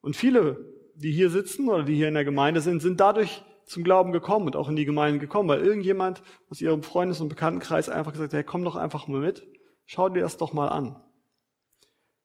Und 0.00 0.16
viele, 0.16 0.72
die 1.00 1.12
hier 1.12 1.30
sitzen 1.30 1.68
oder 1.68 1.82
die 1.82 1.94
hier 1.94 2.08
in 2.08 2.14
der 2.14 2.24
Gemeinde 2.24 2.60
sind, 2.60 2.82
sind 2.82 3.00
dadurch 3.00 3.42
zum 3.64 3.84
Glauben 3.84 4.12
gekommen 4.12 4.46
und 4.46 4.56
auch 4.56 4.68
in 4.68 4.76
die 4.76 4.84
Gemeinde 4.84 5.18
gekommen, 5.18 5.48
weil 5.48 5.60
irgendjemand 5.60 6.22
aus 6.50 6.60
ihrem 6.60 6.82
Freundes- 6.82 7.20
und 7.20 7.30
Bekanntenkreis 7.30 7.88
einfach 7.88 8.12
gesagt 8.12 8.32
hat, 8.32 8.36
hey, 8.36 8.44
komm 8.44 8.64
doch 8.64 8.76
einfach 8.76 9.06
mal 9.06 9.20
mit, 9.20 9.46
schau 9.86 10.08
dir 10.10 10.20
das 10.20 10.36
doch 10.36 10.52
mal 10.52 10.68
an. 10.68 11.02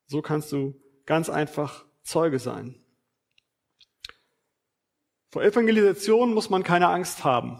So 0.08 0.22
kannst 0.22 0.52
du 0.52 0.82
ganz 1.06 1.30
einfach 1.30 1.86
Zeuge 2.04 2.38
sein. 2.40 2.76
Vor 5.32 5.44
Evangelisation 5.44 6.34
muss 6.34 6.50
man 6.50 6.64
keine 6.64 6.90
Angst 6.90 7.24
haben. 7.24 7.60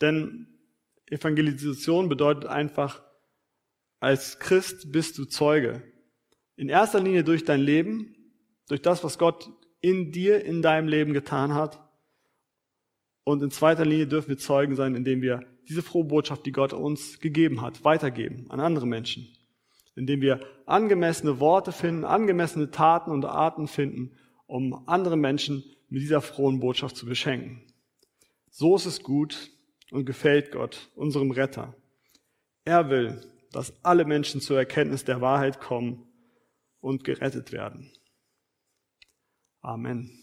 Denn 0.00 0.46
Evangelisation 1.06 2.08
bedeutet 2.08 2.46
einfach, 2.46 3.02
als 3.98 4.38
Christ 4.38 4.92
bist 4.92 5.18
du 5.18 5.24
Zeuge. 5.24 5.82
In 6.56 6.68
erster 6.68 7.00
Linie 7.00 7.24
durch 7.24 7.44
dein 7.44 7.60
Leben, 7.60 8.14
durch 8.68 8.82
das, 8.82 9.02
was 9.04 9.18
Gott 9.18 9.50
in 9.82 10.12
dir, 10.12 10.42
in 10.44 10.62
deinem 10.62 10.88
Leben 10.88 11.12
getan 11.12 11.54
hat. 11.54 11.78
Und 13.24 13.42
in 13.42 13.50
zweiter 13.50 13.84
Linie 13.84 14.06
dürfen 14.06 14.30
wir 14.30 14.38
Zeugen 14.38 14.74
sein, 14.74 14.94
indem 14.94 15.20
wir 15.20 15.44
diese 15.68 15.82
frohe 15.82 16.04
Botschaft, 16.04 16.46
die 16.46 16.52
Gott 16.52 16.72
uns 16.72 17.20
gegeben 17.20 17.60
hat, 17.60 17.84
weitergeben 17.84 18.46
an 18.48 18.60
andere 18.60 18.86
Menschen. 18.86 19.28
Indem 19.94 20.22
wir 20.22 20.40
angemessene 20.64 21.38
Worte 21.38 21.70
finden, 21.70 22.04
angemessene 22.04 22.70
Taten 22.70 23.10
und 23.10 23.24
Arten 23.26 23.68
finden, 23.68 24.16
um 24.46 24.88
andere 24.88 25.16
Menschen 25.16 25.64
mit 25.88 26.00
dieser 26.00 26.22
frohen 26.22 26.60
Botschaft 26.60 26.96
zu 26.96 27.04
beschenken. 27.04 27.62
So 28.50 28.76
ist 28.76 28.86
es 28.86 29.02
gut 29.02 29.50
und 29.90 30.06
gefällt 30.06 30.52
Gott, 30.52 30.90
unserem 30.94 31.30
Retter. 31.30 31.74
Er 32.64 32.88
will, 32.88 33.20
dass 33.52 33.84
alle 33.84 34.04
Menschen 34.04 34.40
zur 34.40 34.56
Erkenntnis 34.58 35.04
der 35.04 35.20
Wahrheit 35.20 35.60
kommen 35.60 36.06
und 36.80 37.04
gerettet 37.04 37.52
werden. 37.52 37.92
Amen. 39.64 40.21